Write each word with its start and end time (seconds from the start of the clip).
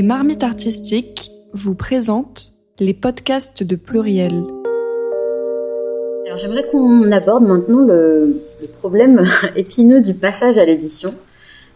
Les 0.00 0.06
marmites 0.06 0.44
artistiques 0.44 1.30
vous 1.52 1.74
présentent 1.74 2.54
les 2.78 2.94
podcasts 2.94 3.62
de 3.62 3.76
Pluriel. 3.76 4.32
Alors 6.24 6.38
j'aimerais 6.38 6.64
qu'on 6.72 7.12
aborde 7.12 7.42
maintenant 7.44 7.82
le, 7.82 8.34
problème 8.78 9.28
épineux 9.56 10.00
du 10.00 10.14
passage 10.14 10.56
à 10.56 10.64
l'édition. 10.64 11.12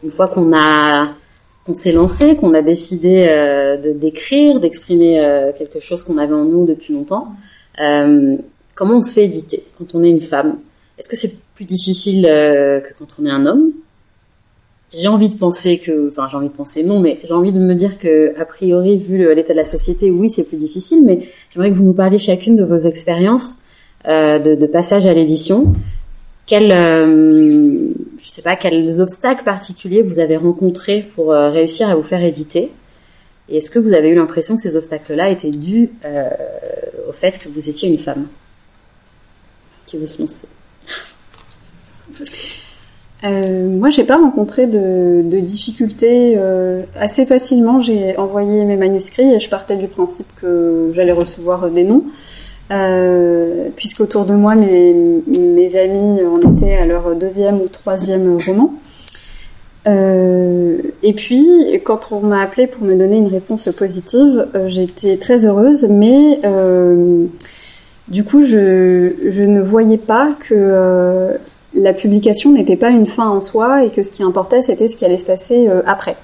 Une 0.03 0.11
fois 0.11 0.27
qu'on 0.27 0.57
a 0.57 1.09
qu'on 1.67 1.75
s'est 1.75 1.93
lancé, 1.93 2.35
qu'on 2.37 2.55
a 2.55 2.63
décidé 2.63 3.27
euh, 3.29 3.77
de 3.77 3.93
d'écrire, 3.93 4.59
d'exprimer 4.59 5.21
euh, 5.21 5.53
quelque 5.53 5.81
chose 5.81 6.03
qu'on 6.03 6.17
avait 6.17 6.33
en 6.33 6.47
nous 6.47 6.65
depuis 6.65 6.95
longtemps, 6.95 7.29
euh, 7.79 8.39
comment 8.75 8.95
on 8.95 9.03
se 9.03 9.13
fait 9.13 9.25
éditer 9.25 9.63
quand 9.77 9.95
on 9.95 10.03
est 10.03 10.09
une 10.09 10.23
femme? 10.23 10.61
Est-ce 10.97 11.11
que 11.11 11.17
c'est 11.17 11.37
plus 11.55 11.67
difficile 11.67 12.23
que 12.23 12.95
quand 12.99 13.09
on 13.21 13.27
est 13.27 13.31
un 13.31 13.45
homme? 13.45 13.71
J'ai 14.97 15.09
envie 15.09 15.29
de 15.29 15.37
penser 15.37 15.79
que, 15.79 16.09
enfin 16.09 16.29
j'ai 16.31 16.37
envie 16.37 16.49
de 16.49 16.53
penser 16.53 16.85
non, 16.85 17.01
mais 17.01 17.19
j'ai 17.25 17.33
envie 17.33 17.53
de 17.53 17.59
me 17.59 17.75
dire 17.75 17.99
que 17.99 18.33
a 18.39 18.45
priori 18.45 18.97
vu 18.97 19.35
l'état 19.35 19.53
de 19.53 19.59
la 19.59 19.65
société, 19.65 20.11
oui 20.11 20.31
c'est 20.31 20.47
plus 20.47 20.57
difficile, 20.57 21.03
mais 21.05 21.29
j'aimerais 21.51 21.71
que 21.71 21.77
vous 21.77 21.83
nous 21.83 21.95
parliez 21.95 22.19
chacune 22.19 22.55
de 22.57 22.65
vos 22.65 22.79
expériences 22.79 23.59
euh, 24.07 24.39
de, 24.39 24.55
de 24.55 24.67
passage 24.67 25.07
à 25.07 25.13
l'édition. 25.13 25.75
Quels, 26.47 26.73
euh, 26.73 27.89
je 28.19 28.29
sais 28.29 28.43
pas, 28.43 28.55
quels 28.55 29.01
obstacles 29.01 29.45
particuliers 29.45 30.03
vous 30.03 30.19
avez 30.19 30.37
rencontrés 30.37 31.07
pour 31.15 31.33
euh, 31.33 31.51
réussir 31.51 31.89
à 31.89 31.97
vous 31.97 32.03
faire 32.03 32.23
éditer? 32.23 32.71
Et 33.49 33.57
est-ce 33.57 33.71
que 33.71 33.79
vous 33.79 33.95
avez 33.95 34.11
eu 34.11 34.15
l'impression 34.15 34.55
que 34.57 34.63
ces 34.63 34.77
obstacles-là 34.77 35.31
étaient 35.31 35.51
dus 35.51 35.91
euh, 36.05 36.29
au 37.09 37.13
fait 37.13 37.39
que 37.39 37.49
vous 37.49 37.69
étiez 37.69 37.89
une 37.89 37.99
femme? 37.99 38.27
Qui 39.87 39.97
veut 39.97 40.07
se 40.07 40.23
lancer? 40.23 40.47
Euh, 43.23 43.69
moi, 43.69 43.91
j'ai 43.91 44.05
pas 44.05 44.17
rencontré 44.17 44.67
de, 44.67 45.23
de 45.25 45.39
difficultés 45.41 46.35
euh, 46.37 46.83
assez 46.99 47.25
facilement. 47.25 47.81
J'ai 47.81 48.17
envoyé 48.19 48.65
mes 48.65 48.77
manuscrits 48.77 49.33
et 49.33 49.41
je 49.41 49.49
partais 49.49 49.77
du 49.77 49.89
principe 49.89 50.27
que 50.41 50.91
j'allais 50.93 51.13
recevoir 51.13 51.71
des 51.71 51.85
noms, 51.85 52.05
euh, 52.73 53.69
puisqu'autour 53.77 54.27
de 54.27 54.35
moi, 54.35 54.55
mes, 54.55 54.93
mes 55.27 55.77
amis 55.77 56.21
en 56.23 56.55
étaient 56.55 56.75
à 56.75 56.87
leur 56.87 57.15
deuxième 57.15 57.61
ou 57.61 57.69
troisième 57.69 58.39
roman. 58.45 58.75
Euh, 59.87 60.79
et 61.03 61.13
puis, 61.13 61.47
quand 61.85 62.09
on 62.11 62.21
m'a 62.21 62.43
appelé 62.43 62.67
pour 62.67 62.85
me 62.85 62.95
donner 62.95 63.17
une 63.17 63.29
réponse 63.29 63.69
positive, 63.77 64.49
euh, 64.55 64.67
j'étais 64.69 65.17
très 65.17 65.47
heureuse, 65.47 65.87
mais 65.89 66.41
du 68.09 68.23
coup, 68.23 68.45
je, 68.45 69.13
je 69.31 69.43
ne 69.45 69.63
voyais 69.63 69.97
pas 69.97 70.33
que 70.47 71.39
la 71.75 71.93
publication 71.93 72.53
n'était 72.53 72.77
pas 72.77 72.91
une 72.91 73.07
fin 73.07 73.29
en 73.29 73.41
soi 73.41 73.85
et 73.85 73.91
que 73.91 74.03
ce 74.03 74.11
qui 74.11 74.23
importait, 74.23 74.63
c'était 74.63 74.89
ce 74.89 74.97
qui 74.97 75.05
allait 75.05 75.19
se 75.19 75.27
passer 75.27 75.69
euh, 75.69 75.83
après. 75.87 76.17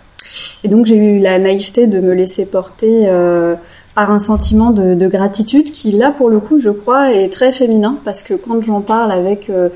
Et 0.65 0.69
donc, 0.69 0.87
j'ai 0.87 0.97
eu 0.97 1.19
la 1.19 1.39
naïveté 1.39 1.87
de 1.87 2.01
me 2.01 2.13
laisser 2.13 2.47
porter 2.47 3.05
euh, 3.07 3.55
par 3.95 4.11
un 4.11 4.21
sentiment 4.21 4.71
de, 4.71 4.95
de 4.95 5.09
gratitude 5.09 5.73
qui, 5.73 5.93
là, 5.93 6.13
pour 6.17 6.29
le 6.29 6.39
coup, 6.39 6.61
je 6.61 6.71
crois, 6.71 7.13
est 7.13 7.33
très 7.33 7.53
féminin 7.53 7.97
parce 8.05 8.23
que 8.23 8.35
quand 8.35 8.63
j'en 8.63 8.81
parle 8.81 9.11
avec 9.11 9.51
euh, 9.51 9.69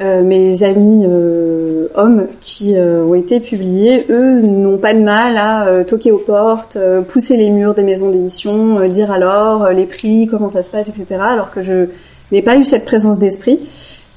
mes 0.00 0.64
amis 0.64 1.06
hommes 1.94 2.26
qui 2.40 2.74
ont 2.76 3.14
été 3.14 3.38
publiés, 3.38 4.04
eux 4.10 4.40
n'ont 4.40 4.76
pas 4.76 4.92
de 4.92 4.98
mal 4.98 5.36
à 5.36 5.84
toquer 5.84 6.10
aux 6.10 6.18
portes, 6.18 6.76
pousser 7.06 7.36
les 7.36 7.48
murs 7.48 7.74
des 7.74 7.84
maisons 7.84 8.10
d'édition, 8.10 8.84
dire 8.88 9.12
alors 9.12 9.70
les 9.70 9.84
prix, 9.84 10.26
comment 10.28 10.48
ça 10.48 10.64
se 10.64 10.72
passe, 10.72 10.88
etc. 10.88 11.20
Alors 11.20 11.52
que 11.52 11.62
je 11.62 11.86
n'ai 12.32 12.42
pas 12.42 12.56
eu 12.56 12.64
cette 12.64 12.84
présence 12.84 13.20
d'esprit 13.20 13.60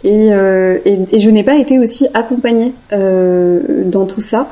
et, 0.03 0.31
euh, 0.31 0.78
et, 0.86 0.98
et 1.12 1.20
je 1.20 1.30
n'ai 1.30 1.44
pas 1.44 1.58
été 1.58 1.80
aussi 1.80 2.08
accompagnée 2.14 2.73
euh, 2.94 3.83
dans 3.86 4.05
tout 4.05 4.21
ça. 4.21 4.48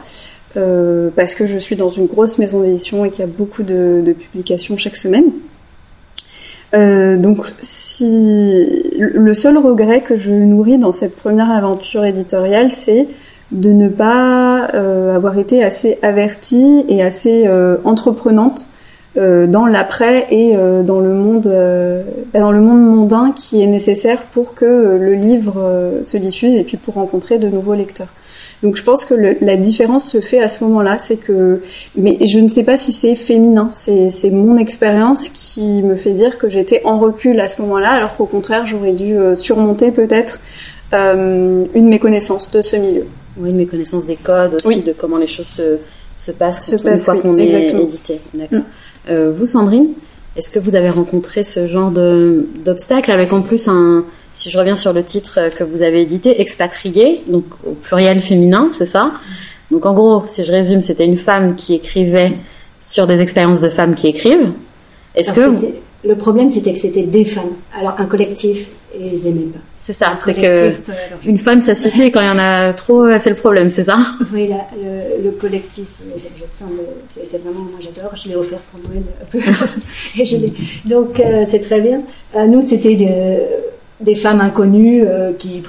euh, 0.57 1.09
parce 1.15 1.35
que 1.35 1.45
je 1.45 1.57
suis 1.57 1.75
dans 1.75 1.89
une 1.89 2.05
grosse 2.05 2.37
maison 2.37 2.61
d'édition 2.61 3.05
et 3.05 3.09
qu'il 3.09 3.21
y 3.21 3.27
a 3.27 3.31
beaucoup 3.31 3.63
de, 3.63 4.01
de 4.05 4.13
publications 4.13 4.77
chaque 4.77 4.97
semaine. 4.97 5.25
Euh, 6.73 7.17
donc, 7.17 7.45
si 7.61 8.65
le 8.99 9.33
seul 9.33 9.57
regret 9.57 10.01
que 10.01 10.15
je 10.15 10.31
nourris 10.31 10.77
dans 10.77 10.91
cette 10.91 11.15
première 11.15 11.51
aventure 11.51 12.05
éditoriale, 12.05 12.69
c'est 12.69 13.07
de 13.51 13.69
ne 13.69 13.87
pas 13.87 14.69
euh, 14.73 15.15
avoir 15.15 15.37
été 15.37 15.63
assez 15.63 15.99
avertie 16.01 16.83
et 16.89 17.03
assez 17.03 17.47
entreprenante 17.83 18.67
dans 19.17 19.65
l'après 19.65 20.27
et 20.31 20.55
euh, 20.55 20.83
dans 20.83 20.99
le 20.99 21.13
monde 21.13 21.47
euh, 21.47 22.03
bah, 22.33 22.39
dans 22.41 22.51
le 22.51 22.61
monde 22.61 22.81
mondain 22.81 23.33
qui 23.35 23.61
est 23.61 23.67
nécessaire 23.67 24.23
pour 24.33 24.53
que 24.55 24.65
euh, 24.65 24.97
le 24.97 25.13
livre 25.13 25.55
euh, 25.57 26.03
se 26.05 26.17
diffuse 26.17 26.55
et 26.55 26.63
puis 26.63 26.77
pour 26.77 26.95
rencontrer 26.95 27.37
de 27.37 27.47
nouveaux 27.47 27.75
lecteurs. 27.75 28.09
Donc 28.63 28.77
je 28.77 28.83
pense 28.83 29.03
que 29.05 29.13
le- 29.13 29.37
la 29.41 29.57
différence 29.57 30.07
se 30.09 30.19
fait 30.21 30.39
à 30.41 30.47
ce 30.49 30.63
moment-là, 30.63 30.97
c'est 30.97 31.17
que, 31.17 31.61
mais 31.97 32.17
je 32.25 32.39
ne 32.39 32.49
sais 32.49 32.63
pas 32.63 32.77
si 32.77 32.91
c'est 32.93 33.13
féminin, 33.15 33.69
c'est 33.75 34.09
c'est 34.09 34.31
mon 34.31 34.57
expérience 34.57 35.27
qui 35.29 35.81
me 35.83 35.95
fait 35.95 36.11
dire 36.13 36.37
que 36.37 36.49
j'étais 36.49 36.81
en 36.85 36.97
recul 36.97 37.39
à 37.41 37.47
ce 37.47 37.61
moment-là, 37.61 37.89
alors 37.91 38.15
qu'au 38.15 38.25
contraire 38.25 38.65
j'aurais 38.65 38.93
dû 38.93 39.15
euh, 39.17 39.35
surmonter 39.35 39.91
peut-être 39.91 40.39
euh, 40.93 41.65
une 41.73 41.87
méconnaissance 41.89 42.51
de 42.51 42.61
ce 42.61 42.75
milieu. 42.77 43.05
Oui, 43.37 43.49
une 43.49 43.57
méconnaissance 43.57 44.05
des 44.05 44.15
codes 44.15 44.55
aussi, 44.55 44.67
Oui. 44.67 44.81
de 44.81 44.93
comment 44.93 45.17
les 45.17 45.27
choses 45.27 45.47
se, 45.47 45.77
se 46.15 46.31
passent 46.31 46.61
Se 46.65 46.75
on- 46.75 46.91
une 46.91 46.97
fois 46.97 47.15
oui, 47.15 47.21
qu'on 47.21 47.37
est 47.37 47.69
édité. 47.81 48.19
D'accord. 48.33 48.59
Mm. 48.59 48.63
Euh, 49.09 49.31
vous, 49.35 49.45
Sandrine, 49.45 49.87
est-ce 50.35 50.51
que 50.51 50.59
vous 50.59 50.75
avez 50.75 50.89
rencontré 50.89 51.43
ce 51.43 51.67
genre 51.67 51.91
de 51.91 52.47
d'obstacle 52.65 53.11
avec 53.11 53.31
en 53.33 53.41
plus 53.41 53.67
un, 53.67 54.03
si 54.33 54.49
je 54.49 54.57
reviens 54.57 54.75
sur 54.75 54.93
le 54.93 55.03
titre 55.03 55.39
que 55.57 55.63
vous 55.63 55.81
avez 55.81 56.01
édité, 56.01 56.41
expatrié, 56.41 57.21
donc 57.27 57.45
au 57.65 57.71
pluriel 57.71 58.21
féminin, 58.21 58.69
c'est 58.77 58.85
ça? 58.85 59.11
Donc 59.71 59.85
en 59.85 59.93
gros, 59.93 60.23
si 60.27 60.43
je 60.43 60.51
résume, 60.51 60.81
c'était 60.81 61.05
une 61.05 61.17
femme 61.17 61.55
qui 61.55 61.73
écrivait 61.75 62.33
sur 62.81 63.07
des 63.07 63.21
expériences 63.21 63.61
de 63.61 63.69
femmes 63.69 63.95
qui 63.95 64.07
écrivent. 64.07 64.51
Est-ce 65.15 65.31
que 65.33 65.41
vous- 65.41 65.71
le 66.07 66.15
problème 66.15 66.49
c'était 66.49 66.73
que 66.73 66.79
c'était 66.79 67.03
des 67.03 67.25
femmes. 67.25 67.53
Alors 67.79 67.95
un 67.97 68.05
collectif, 68.05 68.67
et 68.93 69.07
ils 69.13 69.27
aimaient 69.27 69.41
pas. 69.53 69.59
C'est 69.85 69.93
ça, 69.93 70.09
Un 70.13 70.17
c'est 70.19 70.33
que 70.33 70.73
une 71.27 71.37
femme 71.37 71.61
ça 71.61 71.75
suffit 71.75 72.11
quand 72.11 72.21
il 72.21 72.25
y 72.27 72.29
en 72.29 72.39
a 72.39 72.73
trop, 72.73 73.03
euh, 73.05 73.19
c'est 73.21 73.29
le 73.29 73.35
problème, 73.35 73.69
c'est 73.69 73.83
ça 73.83 73.99
Oui, 74.33 74.47
la- 74.47 74.67
le, 74.81 75.25
le 75.25 75.31
collectif, 75.31 75.85
euh, 76.01 76.17
c'est 77.07 77.37
vraiment, 77.43 77.59
moi 77.61 77.79
j'adore, 77.81 78.11
je 78.15 78.29
l'ai 78.29 78.35
offert 78.35 78.59
pour 78.71 78.79
Noël. 78.89 79.03
Et 80.19 80.25
je 80.25 80.37
Donc 80.89 81.19
euh, 81.19 81.43
c'est 81.45 81.59
très 81.59 81.81
bien. 81.81 82.01
Euh, 82.35 82.47
nous, 82.47 82.61
c'était 82.61 82.95
des, 82.95 83.39
des 84.01 84.15
femmes 84.15 84.41
inconnues 84.41 85.03
euh, 85.05 85.33
qui, 85.33 85.61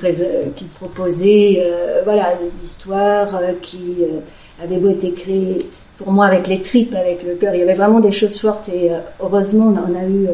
qui 0.56 0.64
proposaient 0.64 1.58
euh, 1.60 2.00
voilà, 2.04 2.32
des 2.42 2.64
histoires 2.64 3.36
euh, 3.36 3.52
qui 3.60 3.96
euh, 4.00 4.64
avaient 4.64 4.78
beau 4.78 4.90
être 4.90 5.04
écrites 5.04 5.66
pour 5.98 6.10
moi 6.12 6.26
avec 6.26 6.46
les 6.46 6.60
tripes, 6.60 6.94
avec 6.94 7.22
le 7.22 7.34
cœur. 7.34 7.54
Il 7.54 7.60
y 7.60 7.62
avait 7.62 7.74
vraiment 7.74 8.00
des 8.00 8.12
choses 8.12 8.38
fortes 8.40 8.68
et 8.70 8.90
euh, 8.92 8.96
heureusement, 9.20 9.74
on 9.88 9.94
a 9.94 10.04
eu. 10.08 10.28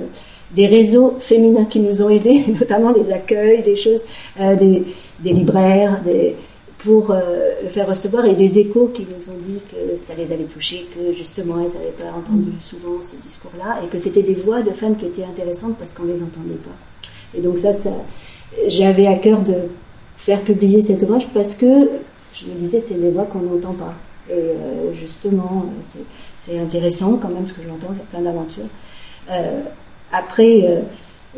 Des 0.55 0.67
réseaux 0.67 1.17
féminins 1.19 1.65
qui 1.65 1.81
nous 1.81 2.03
ont 2.03 2.09
aidés, 2.11 2.45
notamment 2.61 2.93
les 2.93 3.11
accueils, 3.13 3.63
des 3.63 3.77
choses, 3.77 4.05
euh, 4.41 4.55
des, 4.57 4.85
des 5.21 5.33
libraires, 5.33 6.01
des, 6.05 6.35
pour 6.79 7.11
euh, 7.13 7.21
le 7.63 7.69
faire 7.69 7.87
recevoir 7.89 8.25
et 8.27 8.35
des 8.35 8.59
échos 8.59 8.91
qui 8.93 9.03
nous 9.03 9.31
ont 9.31 9.39
dit 9.41 9.61
que 9.71 9.97
ça 9.97 10.15
les 10.19 10.33
avait 10.33 10.45
touchés, 10.45 10.87
que 10.95 11.15
justement 11.17 11.57
elles 11.61 11.73
n'avaient 11.73 11.97
pas 11.97 12.17
entendu 12.17 12.51
souvent 12.61 13.01
ce 13.01 13.15
discours-là 13.17 13.81
et 13.85 13.87
que 13.87 13.99
c'était 13.99 14.23
des 14.25 14.35
voix 14.35 14.63
de 14.63 14.71
femmes 14.71 14.97
qui 14.97 15.07
étaient 15.07 15.25
intéressantes 15.25 15.77
parce 15.79 15.93
qu'on 15.95 16.05
les 16.07 16.23
entendait 16.23 16.57
pas. 16.65 17.39
Et 17.39 17.41
donc 17.41 17.59
ça, 17.59 17.73
ça 17.73 17.91
j'avais 18.67 19.07
à 19.07 19.15
cœur 19.15 19.41
de 19.43 19.55
faire 20.17 20.41
publier 20.43 20.83
cet 20.83 21.03
ouvrage 21.05 21.29
parce 21.33 21.55
que 21.55 21.67
je 22.35 22.47
me 22.47 22.55
disais 22.59 22.81
c'est 22.81 23.01
des 23.01 23.11
voix 23.11 23.25
qu'on 23.25 23.41
n'entend 23.41 23.75
pas. 23.75 23.95
Et 24.29 24.33
euh, 24.35 24.93
justement, 25.01 25.67
c'est- 25.83 26.59
intéressant 26.59 27.17
quand 27.23 27.29
même 27.29 27.47
ce 27.47 27.55
que 27.55 27.63
j'entends, 27.63 27.95
c'est 27.97 28.07
plein 28.09 28.21
d'aventures. 28.23 28.65
Euh, 29.31 29.61
après, 30.13 30.65
euh, 30.65 30.81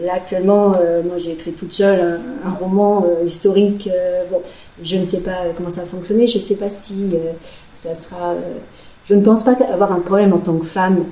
là 0.04 0.14
actuellement, 0.16 0.74
euh, 0.78 1.02
moi 1.02 1.16
j'ai 1.18 1.32
écrit 1.32 1.52
toute 1.52 1.72
seule 1.72 2.20
un, 2.44 2.50
roman 2.50 3.06
euh, 3.06 3.24
historique. 3.24 3.88
bon, 4.30 4.40
je 4.82 4.96
ne 4.96 5.04
sais 5.04 5.22
pas 5.22 5.38
comment 5.56 5.70
ça 5.70 5.82
va 5.82 5.86
fonctionner. 5.86 6.26
Je 6.26 6.38
ne 6.38 6.42
sais 6.42 6.56
pas 6.56 6.68
si 6.68 7.10
ça 7.72 7.94
sera. 7.94 8.34
je 9.04 9.14
ne 9.14 9.22
pense 9.22 9.44
pas 9.44 9.56
avoir 9.72 9.92
un 9.92 10.00
problème 10.00 10.32
en 10.32 10.38
tant 10.38 10.56
que 10.56 10.66
femme 10.66 11.04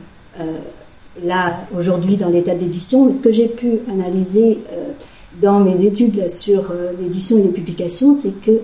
là 1.24 1.60
aujourd'hui 1.76 2.16
dans 2.16 2.28
l'état 2.28 2.54
d'édition. 2.54 3.06
Mais 3.06 3.12
ce 3.12 3.22
que 3.22 3.30
j'ai 3.30 3.48
pu 3.48 3.78
analyser 3.90 4.58
dans 5.40 5.60
mes 5.60 5.84
études 5.84 6.28
sur 6.28 6.72
l'édition 7.00 7.38
et 7.38 7.42
les 7.42 7.50
publications, 7.50 8.14
c'est 8.14 8.40
que 8.40 8.60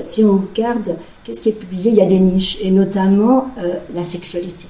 si 0.00 0.24
on 0.24 0.42
regarde 0.50 0.96
qu'est-ce 1.24 1.40
qui 1.40 1.48
est 1.50 1.52
publié, 1.52 1.90
il 1.90 1.96
y 1.96 2.02
a 2.02 2.06
des 2.06 2.18
niches 2.18 2.58
et 2.62 2.70
notamment 2.70 3.48
la 3.94 4.04
sexualité. 4.04 4.66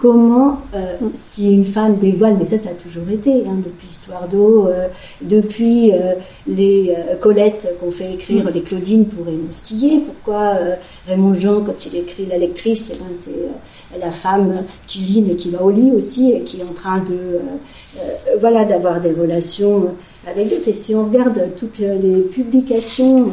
Comment, 0.00 0.58
euh, 0.74 0.96
si 1.14 1.52
une 1.54 1.64
femme 1.64 1.96
dévoile, 1.98 2.36
mais 2.36 2.44
ça, 2.44 2.58
ça 2.58 2.70
a 2.70 2.74
toujours 2.74 3.08
été, 3.08 3.30
hein, 3.46 3.62
depuis 3.64 3.86
Histoire 3.88 4.26
d'eau, 4.26 4.66
euh, 4.66 4.88
depuis 5.22 5.92
euh, 5.92 6.14
les 6.48 6.90
euh, 6.90 7.14
Colettes 7.16 7.76
qu'on 7.78 7.92
fait 7.92 8.14
écrire, 8.14 8.50
les 8.52 8.62
Claudines 8.62 9.06
pour 9.06 9.28
émoustiller, 9.28 10.00
pourquoi 10.00 10.56
euh, 10.60 10.74
Raymond 11.06 11.34
Jean, 11.34 11.60
quand 11.60 11.86
il 11.86 11.98
écrit 11.98 12.26
La 12.26 12.38
lectrice, 12.38 12.92
eh 12.96 12.98
ben, 12.98 13.10
c'est 13.12 13.30
euh, 13.30 13.98
la 14.00 14.10
femme 14.10 14.64
qui 14.88 14.98
lit 15.00 15.22
mais 15.22 15.36
qui 15.36 15.50
va 15.50 15.62
au 15.62 15.70
lit 15.70 15.92
aussi 15.92 16.32
et 16.32 16.40
qui 16.40 16.58
est 16.60 16.64
en 16.64 16.72
train 16.72 16.98
de, 16.98 17.38
voilà, 18.40 18.64
d'avoir 18.64 19.00
des 19.00 19.12
relations 19.12 19.94
avec 20.26 20.48
d'autres. 20.48 20.68
Et 20.68 20.72
si 20.72 20.94
on 20.94 21.06
regarde 21.06 21.40
toutes 21.58 21.78
les 21.78 22.20
publications 22.22 23.26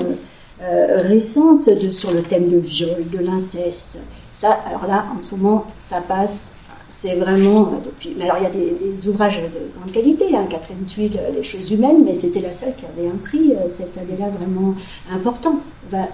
récentes 0.60 1.70
de, 1.70 1.92
sur 1.92 2.12
le 2.12 2.24
thème 2.24 2.50
de 2.50 2.58
viol, 2.58 3.04
de 3.12 3.24
l'inceste, 3.24 4.00
ça, 4.38 4.60
alors 4.68 4.86
là, 4.88 5.06
en 5.16 5.20
ce 5.20 5.34
moment, 5.36 5.66
ça 5.80 6.02
passe 6.02 6.54
c'est 6.90 7.16
vraiment 7.16 7.64
euh, 7.64 7.86
depuis. 7.86 8.16
Mais 8.18 8.24
alors 8.24 8.38
il 8.40 8.44
y 8.44 8.46
a 8.46 8.50
des, 8.50 9.08
ouvrages 9.10 9.42
de 9.42 9.78
grande 9.78 9.92
qualité, 9.92 10.34
hein, 10.34 10.46
Catherine 10.50 10.86
Tuile, 10.88 11.20
Les 11.36 11.44
choses 11.44 11.70
humaines, 11.70 12.04
mais 12.06 12.16
c'était 12.16 12.40
la 12.40 12.54
seule 12.54 12.74
qui 12.76 12.86
avait 12.86 13.10
un 13.10 13.18
prix 13.18 13.52
cette 13.70 13.98
année-là 13.98 14.30
vraiment 14.30 14.74
important 15.14 15.60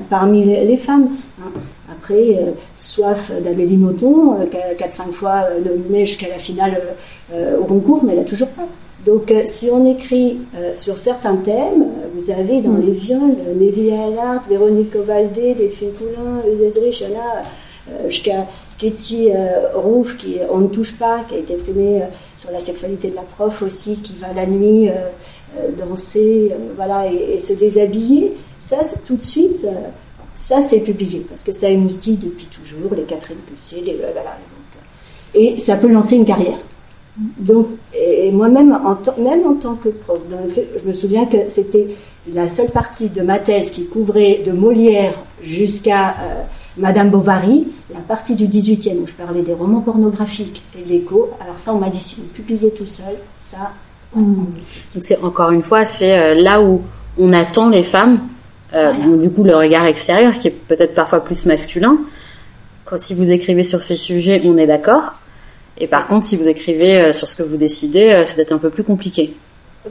parmi 0.10 0.46
les, 0.46 0.78
femmes. 0.78 1.10
Hein. 1.40 1.52
Après, 1.92 2.40
Soif 2.76 3.32
d'Amélie 3.44 3.78
Nothomb, 3.78 4.36
4-5 4.80 5.12
fois 5.12 5.44
nominée 5.64 6.08
jusqu'à 6.08 6.30
la 6.30 6.40
finale 6.40 6.82
au 7.32 7.66
concours, 7.66 8.04
mais 8.04 8.14
elle 8.14 8.20
n'a 8.20 8.26
toujours 8.26 8.50
pas. 8.50 8.68
Donc, 9.06 9.32
euh, 9.32 9.42
si 9.46 9.70
on 9.72 9.86
écrit 9.92 10.38
euh, 10.56 10.76
sur 10.76 10.98
certains 10.98 11.36
thèmes, 11.36 11.88
vous 12.16 12.32
avez 12.32 12.62
dans 12.62 12.72
mm. 12.72 12.86
les 12.86 12.92
viols 12.92 13.36
Nelly 13.58 13.92
Allard, 13.92 14.44
Véronique 14.48 14.96
Ovaldé, 14.96 15.56
Delphine 15.56 15.92
Poulain, 15.92 16.42
Uzezrich, 16.52 17.02
il 17.02 17.12
y 17.12 17.16
en 17.16 17.20
a 17.20 17.44
jusqu'à 18.08 18.48
Katie 18.80 19.30
euh, 19.32 20.04
qui 20.18 20.38
On 20.52 20.60
ne 20.60 20.68
touche 20.68 20.98
pas, 20.98 21.22
qui 21.28 21.36
a 21.36 21.38
été 21.38 21.56
primée 21.56 22.02
sur 22.38 22.52
la 22.52 22.62
sexualité 22.62 23.10
de 23.10 23.16
la 23.16 23.22
prof 23.22 23.62
aussi, 23.62 23.98
qui 23.98 24.16
va 24.16 24.34
la 24.34 24.46
nuit 24.46 24.90
danser 25.78 26.52
voilà, 26.76 27.12
et, 27.12 27.40
se 27.40 27.54
déshabiller. 27.54 28.34
Ça, 28.60 28.78
tout 29.06 29.16
de 29.16 29.22
suite, 29.22 29.68
ça 30.34 30.62
c'est 30.62 30.80
publié, 30.80 31.26
parce 31.30 31.44
que 31.44 31.52
ça 31.52 31.70
émoustille 31.70 32.18
depuis 32.18 32.48
toujours, 32.48 32.96
les 32.96 33.04
Catherine 33.04 33.38
Pulsé, 33.38 33.82
les, 33.82 33.96
voilà, 33.96 34.38
et 35.34 35.58
ça 35.58 35.78
peut 35.78 35.88
lancer 35.88 36.16
une 36.16 36.26
carrière. 36.26 36.58
Donc, 37.38 37.68
et 37.94 38.32
moi-même, 38.32 38.78
même 39.18 39.48
en 39.48 39.54
tant 39.56 39.76
que 39.76 39.90
prof, 39.90 40.20
je 40.56 40.88
me 40.88 40.94
souviens 40.94 41.26
que 41.26 41.38
c'était 41.50 41.90
la 42.34 42.48
seule 42.48 42.72
partie 42.72 43.10
de 43.10 43.22
ma 43.22 43.40
thèse 43.40 43.72
qui 43.72 43.86
couvrait 43.86 44.42
de 44.46 44.52
Molière 44.52 45.14
jusqu'à 45.44 46.10
euh, 46.10 46.44
Madame 46.78 47.10
Bovary, 47.12 47.68
la 47.94 48.00
partie 48.00 48.36
du 48.36 48.48
18e 48.48 48.98
où 48.98 49.08
je 49.08 49.14
parlais 49.14 49.44
des 49.44 49.54
romans 49.54 49.82
pornographiques 49.82 50.64
et 50.78 50.84
de 50.84 50.90
l'écho. 50.90 51.30
Alors 51.40 51.60
ça, 51.60 51.74
on 51.74 51.78
m'a 51.78 51.90
dit 51.90 52.00
si 52.00 52.22
vous 52.22 52.28
publiez 52.28 52.72
tout 52.72 52.86
seul, 52.86 53.16
ça. 53.38 53.72
Donc 54.16 54.48
c'est 55.02 55.20
encore 55.24 55.52
une 55.52 55.64
fois, 55.64 55.86
c'est 55.86 56.18
euh, 56.18 56.36
là 56.36 56.62
où 56.62 56.82
on 57.18 57.34
attend 57.34 57.70
les 57.70 57.84
femmes. 57.84 58.20
Euh, 58.74 58.92
du 59.18 59.30
coup, 59.30 59.44
le 59.44 59.56
regard 59.56 59.86
extérieur 59.86 60.38
qui 60.38 60.48
est 60.48 60.52
peut-être 60.52 60.96
parfois 60.96 61.24
plus 61.24 61.46
masculin. 61.46 61.98
Quand 62.86 62.98
si 62.98 63.14
vous 63.14 63.32
écrivez 63.32 63.64
sur 63.64 63.82
ces 63.82 63.96
sujets, 63.96 64.42
on 64.46 64.58
est 64.58 64.66
d'accord. 64.66 65.14
Et 65.78 65.88
par 65.88 66.08
contre, 66.08 66.26
si 66.26 66.38
vous 66.38 66.48
écrivez 66.48 67.00
euh, 67.00 67.14
sur 67.14 67.28
ce 67.28 67.36
que 67.36 67.44
vous 67.44 67.58
décidez, 67.58 68.10
euh, 68.10 68.24
c'est 68.26 68.36
peut-être 68.36 68.52
un 68.52 68.58
peu 68.58 68.70
plus 68.70 68.84
compliqué. 68.84 69.36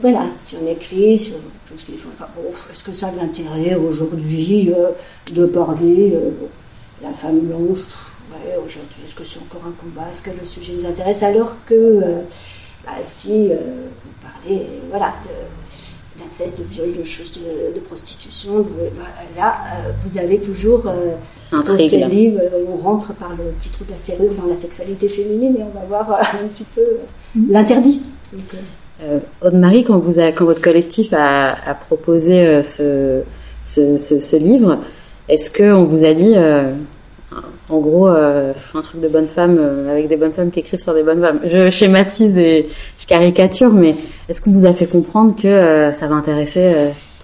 Voilà, 0.01 0.23
si 0.37 0.57
on 0.61 0.71
écrit 0.71 1.17
sur 1.17 1.35
tout 1.67 1.77
ce 1.77 1.85
qu'il 1.85 1.97
faut. 1.97 2.09
est-ce 2.71 2.83
que 2.83 2.93
ça 2.93 3.07
a 3.07 3.11
de 3.11 3.17
l'intérêt 3.17 3.75
aujourd'hui 3.75 4.71
de 5.33 5.45
parler 5.45 6.17
la 7.03 7.13
femme 7.13 7.39
blanche 7.41 7.79
Ouais, 8.31 8.55
aujourd'hui, 8.55 9.01
est-ce 9.05 9.15
que 9.15 9.23
c'est 9.23 9.41
encore 9.41 9.61
un 9.67 9.73
combat? 9.73 10.09
Est-ce 10.11 10.23
que 10.23 10.31
le 10.31 10.45
sujet 10.45 10.73
nous 10.73 10.85
intéresse? 10.85 11.21
Alors 11.21 11.55
que, 11.67 11.99
bah, 12.83 12.93
si 13.01 13.49
vous 13.49 14.13
parlez, 14.23 14.65
voilà, 14.89 15.13
d'inceste, 16.17 16.59
de 16.59 16.63
viol, 16.63 16.97
de 16.97 17.03
choses 17.03 17.33
de, 17.33 17.79
prostitution, 17.81 18.61
bah, 18.61 19.03
là, 19.37 19.57
vous 20.03 20.17
avez 20.17 20.39
toujours 20.39 20.83
dans 20.83 21.77
ces 21.77 22.05
livres, 22.05 22.41
on 22.67 22.77
rentre 22.77 23.13
par 23.13 23.31
le 23.31 23.51
petit 23.59 23.69
truc 23.69 23.91
à 23.93 23.97
serrure 23.97 24.33
dans 24.41 24.47
la 24.47 24.55
sexualité 24.55 25.09
féminine 25.09 25.57
et 25.57 25.63
on 25.63 25.79
va 25.79 25.85
voir 25.85 26.21
un 26.21 26.47
petit 26.47 26.65
peu 26.73 26.81
mm. 27.35 27.51
l'interdit. 27.51 28.01
Euh, 29.01 29.19
Aude-Marie, 29.41 29.83
quand, 29.83 29.97
vous 29.97 30.19
quand 30.35 30.45
votre 30.45 30.61
collectif 30.61 31.13
a, 31.13 31.75
proposé 31.87 32.45
euh, 32.45 32.63
ce, 32.63 33.23
ce, 33.63 34.35
livre, 34.35 34.79
est-ce 35.27 35.51
qu'on 35.51 35.83
vous 35.83 36.05
a 36.05 36.13
dit, 36.13 36.33
euh, 36.35 36.71
en 37.73 37.79
gros, 37.79 38.07
un 38.07 38.81
truc 38.81 39.01
de 39.01 39.07
bonne 39.07 39.27
femme 39.27 39.59
avec 39.89 40.07
des 40.07 40.15
bonnes 40.15 40.31
femmes 40.31 40.51
qui 40.51 40.59
écrivent 40.59 40.79
sur 40.79 40.93
des 40.93 41.03
bonnes 41.03 41.21
femmes 41.21 41.39
Je 41.43 41.69
schématise 41.69 42.37
et 42.37 42.69
je 42.99 43.05
caricature, 43.05 43.71
mais 43.71 43.95
est-ce 44.29 44.41
qu'on 44.41 44.51
vous 44.51 44.65
a 44.65 44.73
fait 44.73 44.85
comprendre 44.85 45.35
que 45.35 45.91
ça 45.93 46.07
va 46.07 46.15
intéresser 46.15 46.73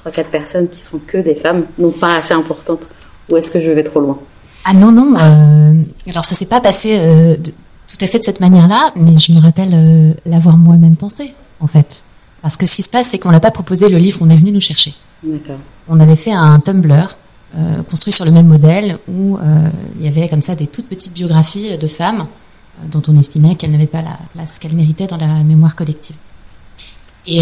3-4 0.06 0.24
personnes 0.25 0.68
qui 0.68 0.81
sont 0.81 1.00
que 1.00 1.18
des 1.18 1.36
femmes, 1.36 1.66
donc 1.78 2.00
pas 2.00 2.16
assez 2.16 2.34
importantes? 2.34 2.88
Ou 3.30 3.38
est-ce 3.38 3.51
que 3.51 3.60
je 3.60 3.72
vais 3.72 3.84
trop 3.84 4.00
loin? 4.00 4.19
Ah 4.66 4.74
non, 4.74 4.92
non. 4.92 5.16
Euh, 5.18 5.74
alors 6.10 6.25
ça 6.25 6.36
s'est 6.36 6.46
pas 6.46 6.62
passé 6.62 6.98
euh, 7.00 7.36
tout 7.38 7.98
à 8.02 8.07
fait 8.07 8.19
de 8.19 8.24
cette 8.24 8.40
manière-là, 8.40 8.92
mais 8.95 9.18
je 9.18 9.31
me 9.31 9.40
rappelle 9.40 9.72
euh, 9.74 10.13
l'avoir 10.25 10.57
moi-même 10.57 10.95
pensé, 10.95 11.34
en 11.60 11.68
fait. 11.68 12.04
Parce 12.42 12.57
que 12.57 12.66
ce 12.66 12.75
qui 12.75 12.84
se 12.84 12.90
passe, 12.90 13.07
c'est 13.07 13.19
qu'on 13.19 13.31
n'a 13.31 13.40
pas 13.40 13.52
proposé 13.52 13.90
le 13.90 13.98
livre, 13.98 14.19
on 14.22 14.30
est 14.30 14.36
venu 14.36 14.52
nous 14.52 14.62
chercher. 14.62 14.94
D'accord. 15.24 15.60
On 15.88 16.00
avait 16.00 16.16
fait 16.16 16.31
un 16.31 16.60
Tumblr 16.60 17.16
construit 17.90 18.13
sur 18.13 18.25
le 18.25 18.31
même 18.31 18.48
modèle 18.48 19.00
où 19.07 19.38
il 20.00 20.06
y 20.06 20.07
avait 20.07 20.30
comme 20.30 20.42
ça 20.42 20.56
des 20.56 20.68
toutes 20.68 20.88
petites 20.88 21.13
biographies 21.13 21.78
de 21.78 21.88
femmes 21.88 22.24
dont 22.92 23.01
on 23.07 23.18
estimait 23.18 23.56
qu'elles 23.56 23.72
n'avaient 23.72 23.88
pas 23.88 24.01
la 24.01 24.19
place 24.34 24.60
qu'elles 24.60 24.75
méritaient 24.75 25.07
dans 25.07 25.18
la 25.18 25.44
mémoire 25.44 25.75
collective. 25.75 26.16
Et 27.25 27.42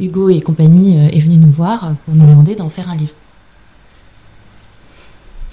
Hugo 0.00 0.30
et 0.30 0.40
compagnie 0.40 0.96
est 0.96 1.20
venu 1.20 1.36
nous 1.36 1.50
voir 1.50 1.94
pour 2.04 2.14
nous 2.14 2.26
demander 2.26 2.54
d'en 2.54 2.70
faire 2.70 2.90
un 2.90 2.96
livre. 2.96 3.12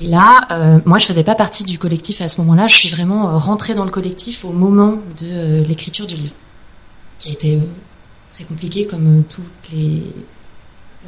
Et 0.02 0.08
là, 0.08 0.42
euh, 0.50 0.80
moi, 0.86 0.98
je 0.98 1.06
faisais 1.06 1.24
pas 1.24 1.36
partie 1.36 1.64
du 1.64 1.78
collectif 1.78 2.22
à 2.22 2.28
ce 2.28 2.42
moment-là. 2.42 2.68
Je 2.68 2.76
suis 2.76 2.90
vraiment 2.90 3.30
euh, 3.30 3.38
rentrée 3.38 3.76
dans 3.76 3.86
le 3.86 3.92
collectif 3.92 4.44
au 4.44 4.52
moment 4.52 4.94
de 5.22 5.28
euh, 5.28 5.64
l'écriture 5.64 6.08
du 6.08 6.16
livre, 6.16 6.34
qui 7.20 7.30
a 7.30 7.34
été 7.34 7.60
très 8.34 8.44
compliqué 8.46 8.88
comme 8.88 9.24
toutes 9.30 9.72
les, 9.72 10.04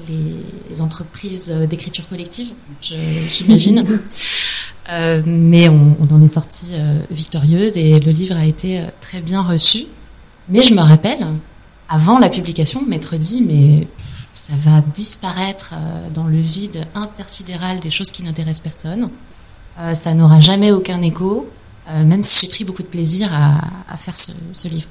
les 0.07 0.81
entreprises 0.81 1.49
d'écriture 1.69 2.07
collective, 2.07 2.51
j'imagine. 2.81 3.99
mais 5.25 5.69
on, 5.69 5.95
en 6.11 6.21
est 6.21 6.27
sorti 6.27 6.73
victorieuse 7.11 7.77
et 7.77 7.99
le 7.99 8.11
livre 8.11 8.35
a 8.35 8.45
été 8.45 8.81
très 9.01 9.21
bien 9.21 9.41
reçu. 9.41 9.85
Mais 10.49 10.63
je 10.63 10.73
me 10.73 10.81
rappelle, 10.81 11.25
avant 11.89 12.19
la 12.19 12.29
publication, 12.29 12.81
m'être 12.85 13.15
dit, 13.15 13.43
mais 13.43 13.87
ça 14.33 14.53
va 14.57 14.81
disparaître 14.93 15.71
euh, 15.73 16.09
dans 16.13 16.25
le 16.25 16.39
vide 16.39 16.85
intersidéral 16.95 17.79
des 17.79 17.91
choses 17.91 18.11
qui 18.11 18.23
n'intéressent 18.23 18.61
personne. 18.61 19.09
Euh, 19.79 19.95
ça 19.95 20.13
n'aura 20.13 20.41
jamais 20.41 20.71
aucun 20.71 21.01
écho, 21.01 21.49
euh, 21.89 22.03
même 22.03 22.23
si 22.23 22.41
j'ai 22.41 22.51
pris 22.51 22.63
beaucoup 22.65 22.83
de 22.83 22.87
plaisir 22.87 23.29
à, 23.33 23.97
faire 23.97 24.17
ce, 24.17 24.67
livre. 24.67 24.87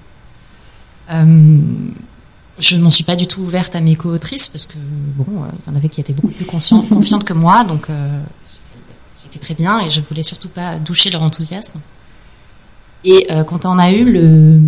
Je 2.58 2.76
ne 2.76 2.82
m'en 2.82 2.90
suis 2.90 3.04
pas 3.04 3.16
du 3.16 3.26
tout 3.26 3.40
ouverte 3.40 3.74
à 3.74 3.80
mes 3.80 3.96
co-autrices 3.96 4.48
parce 4.48 4.66
que 4.66 4.74
bon, 5.16 5.26
il 5.66 5.70
y 5.70 5.72
en 5.72 5.76
avait 5.76 5.88
qui 5.88 6.00
étaient 6.00 6.12
beaucoup 6.12 6.32
plus 6.32 6.44
confiantes 6.44 7.24
que 7.24 7.32
moi, 7.32 7.64
donc 7.64 7.86
c'était 9.14 9.38
très 9.38 9.54
bien 9.54 9.80
et 9.80 9.90
je 9.90 10.00
voulais 10.00 10.22
surtout 10.22 10.48
pas 10.48 10.76
doucher 10.76 11.10
leur 11.10 11.22
enthousiasme. 11.22 11.80
Et 13.04 13.26
quand 13.46 13.64
on 13.64 13.78
a 13.78 13.90
eu 13.90 14.04
le 14.04 14.60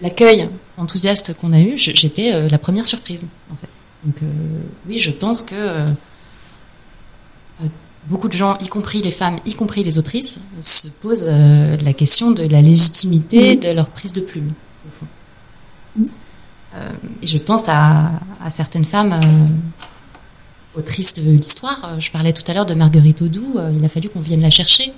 l'accueil 0.00 0.48
enthousiaste 0.78 1.34
qu'on 1.34 1.52
a 1.52 1.60
eu, 1.60 1.74
j'étais 1.76 2.48
la 2.48 2.58
première 2.58 2.86
surprise 2.86 3.26
en 3.52 3.56
fait. 3.56 3.68
Donc 4.04 4.16
euh, 4.22 4.26
oui, 4.88 4.98
je 4.98 5.10
pense 5.10 5.42
que 5.42 5.54
euh, 5.54 5.86
euh, 7.62 7.66
beaucoup 8.06 8.28
de 8.28 8.32
gens, 8.32 8.58
y 8.58 8.66
compris 8.66 9.00
les 9.00 9.10
femmes, 9.10 9.38
y 9.46 9.54
compris 9.54 9.84
les 9.84 9.98
autrices, 9.98 10.38
se 10.60 10.88
posent 10.88 11.28
la 11.28 11.92
question 11.92 12.32
de 12.32 12.44
la 12.44 12.62
légitimité 12.62 13.56
mm. 13.56 13.60
de 13.60 13.68
leur 13.68 13.86
prise 13.86 14.12
de 14.12 14.20
plume. 14.20 14.52
Mm. 15.96 16.04
Et 17.22 17.26
je 17.26 17.38
pense 17.38 17.68
à, 17.68 18.10
certaines 18.50 18.84
femmes 18.84 19.20
autrices 20.76 21.14
de 21.14 21.30
l'histoire. 21.30 22.00
Je 22.00 22.10
parlais 22.10 22.32
tout 22.32 22.42
à 22.50 22.54
l'heure 22.54 22.66
de 22.66 22.74
Marguerite 22.74 23.22
Audoux. 23.22 23.56
il 23.76 23.84
a 23.84 23.88
fallu 23.88 24.08
qu'on 24.08 24.20
vienne 24.20 24.40
la 24.40 24.50
chercher, 24.50 24.92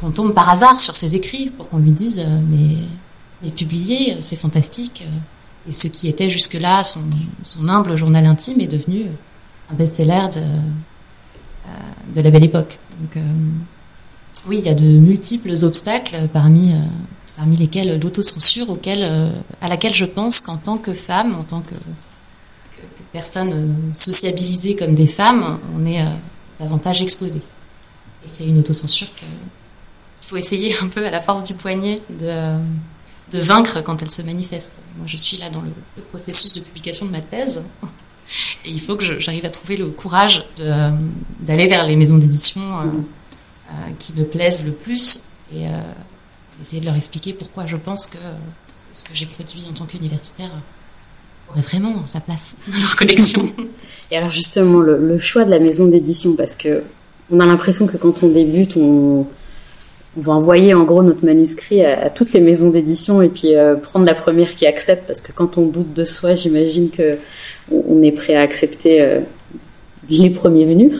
qu'on 0.00 0.10
tombe 0.10 0.32
par 0.32 0.48
hasard 0.48 0.80
sur 0.80 0.96
ses 0.96 1.16
écrits 1.16 1.50
pour 1.50 1.68
qu'on 1.68 1.78
lui 1.78 1.90
dise 1.92 2.26
mais, 2.48 2.76
mais 3.42 3.50
publier, 3.50 4.16
c'est 4.22 4.36
fantastique. 4.36 5.04
Et 5.68 5.72
ce 5.72 5.88
qui 5.88 6.08
était 6.08 6.30
jusque-là 6.30 6.82
son, 6.84 7.68
humble 7.68 7.96
journal 7.96 8.24
intime 8.26 8.60
est 8.60 8.66
devenu 8.66 9.06
un 9.70 9.74
best-seller 9.74 10.28
de, 10.34 10.40
euh, 12.18 12.22
la 12.22 12.30
belle 12.30 12.44
époque. 12.44 12.78
Donc, 13.00 13.16
euh, 13.16 13.20
oui, 14.48 14.58
il 14.58 14.64
y 14.64 14.68
a 14.68 14.74
de 14.74 14.84
multiples 14.84 15.52
obstacles 15.62 16.28
parmi, 16.32 16.72
euh, 16.72 16.78
parmi 17.36 17.56
lesquels 17.56 18.00
l'autocensure 18.00 18.70
auquel, 18.70 19.32
à 19.60 19.68
laquelle 19.68 19.94
je 19.94 20.04
pense 20.04 20.40
qu'en 20.40 20.56
tant 20.56 20.78
que 20.78 20.92
femme, 20.92 21.34
en 21.34 21.42
tant 21.42 21.60
que, 21.60 21.74
personne 23.12 23.74
sociabilisée 23.92 24.76
comme 24.76 24.94
des 24.94 25.06
femmes, 25.06 25.58
on 25.76 25.84
est 25.84 26.04
davantage 26.58 27.02
exposé. 27.02 27.40
Et 28.24 28.28
c'est 28.28 28.44
une 28.44 28.58
autocensure 28.58 29.08
qu'il 29.14 29.26
faut 30.22 30.36
essayer 30.36 30.74
un 30.80 30.86
peu 30.86 31.04
à 31.04 31.10
la 31.10 31.20
force 31.20 31.44
du 31.44 31.54
poignet 31.54 31.96
de 32.08 32.56
de 33.32 33.38
vaincre 33.38 33.80
quand 33.82 34.02
elle 34.02 34.10
se 34.10 34.22
manifeste. 34.22 34.80
Moi, 34.96 35.06
je 35.06 35.16
suis 35.16 35.36
là 35.38 35.50
dans 35.50 35.60
le, 35.60 35.70
processus 36.10 36.54
de 36.54 36.60
publication 36.60 37.06
de 37.06 37.10
ma 37.10 37.20
thèse. 37.20 37.62
Et 38.64 38.70
il 38.70 38.80
faut 38.80 38.96
que 38.96 39.20
j'arrive 39.20 39.44
à 39.44 39.50
trouver 39.50 39.76
le 39.76 39.86
courage 39.86 40.44
d'aller 41.40 41.66
vers 41.66 41.86
les 41.86 41.96
maisons 41.96 42.18
d'édition 42.18 42.60
euh, 42.60 42.84
euh, 43.70 43.72
qui 43.98 44.12
me 44.12 44.24
plaisent 44.24 44.64
le 44.64 44.72
plus 44.72 45.24
et 45.52 45.66
euh, 45.66 45.80
essayer 46.62 46.80
de 46.80 46.86
leur 46.86 46.96
expliquer 46.96 47.32
pourquoi 47.32 47.66
je 47.66 47.76
pense 47.76 48.06
que 48.06 48.18
ce 48.92 49.04
que 49.04 49.14
j'ai 49.14 49.26
produit 49.26 49.62
en 49.68 49.72
tant 49.72 49.86
qu'universitaire 49.86 50.50
aurait 51.50 51.62
vraiment 51.62 52.06
sa 52.06 52.20
place 52.20 52.56
dans 52.68 52.78
leur 52.78 52.96
collection. 52.96 53.42
Et 54.10 54.16
alors 54.16 54.30
justement, 54.30 54.80
le, 54.80 55.18
choix 55.18 55.44
de 55.44 55.50
la 55.50 55.58
maison 55.58 55.86
d'édition, 55.86 56.34
parce 56.34 56.54
que 56.54 56.82
on 57.30 57.38
a 57.38 57.46
l'impression 57.46 57.86
que 57.86 57.96
quand 57.96 58.22
on 58.24 58.28
débute, 58.28 58.76
on, 58.76 59.26
on 60.16 60.20
va 60.20 60.32
envoyer 60.32 60.74
en 60.74 60.82
gros 60.82 61.02
notre 61.02 61.24
manuscrit 61.24 61.84
à, 61.84 62.10
toutes 62.10 62.32
les 62.32 62.40
maisons 62.40 62.70
d'édition 62.70 63.22
et 63.22 63.28
puis 63.28 63.52
prendre 63.82 64.04
la 64.04 64.14
première 64.14 64.54
qui 64.56 64.66
accepte 64.66 65.06
parce 65.06 65.20
que 65.20 65.30
quand 65.30 65.56
on 65.58 65.66
doute 65.66 65.92
de 65.92 66.04
soi, 66.04 66.34
j'imagine 66.34 66.90
que 66.90 67.18
on, 67.70 68.02
est 68.02 68.10
prêt 68.10 68.34
à 68.34 68.40
accepter 68.40 69.20
les 70.08 70.30
premiers 70.30 70.64
venus. 70.64 70.92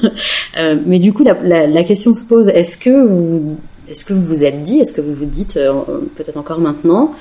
mais 0.87 1.01
du 1.01 1.13
coup, 1.13 1.25
la, 1.25 1.67
la, 1.67 1.83
question 1.83 2.15
se 2.15 2.25
pose 2.25 2.49
est-ce 2.49 2.79
que 2.79 3.09
vous 3.09 3.59
est-ce 3.91 4.05
que 4.05 4.13
vous 4.13 4.25
vous 4.25 4.45
êtes 4.45 4.63
dit, 4.63 4.79
est-ce 4.81 4.93
que 4.93 5.01
vous 5.01 5.15
vous 5.15 5.27
dites 5.27 5.59
peut-être 6.17 6.37
encore 6.37 6.61
maintenant 6.61 7.15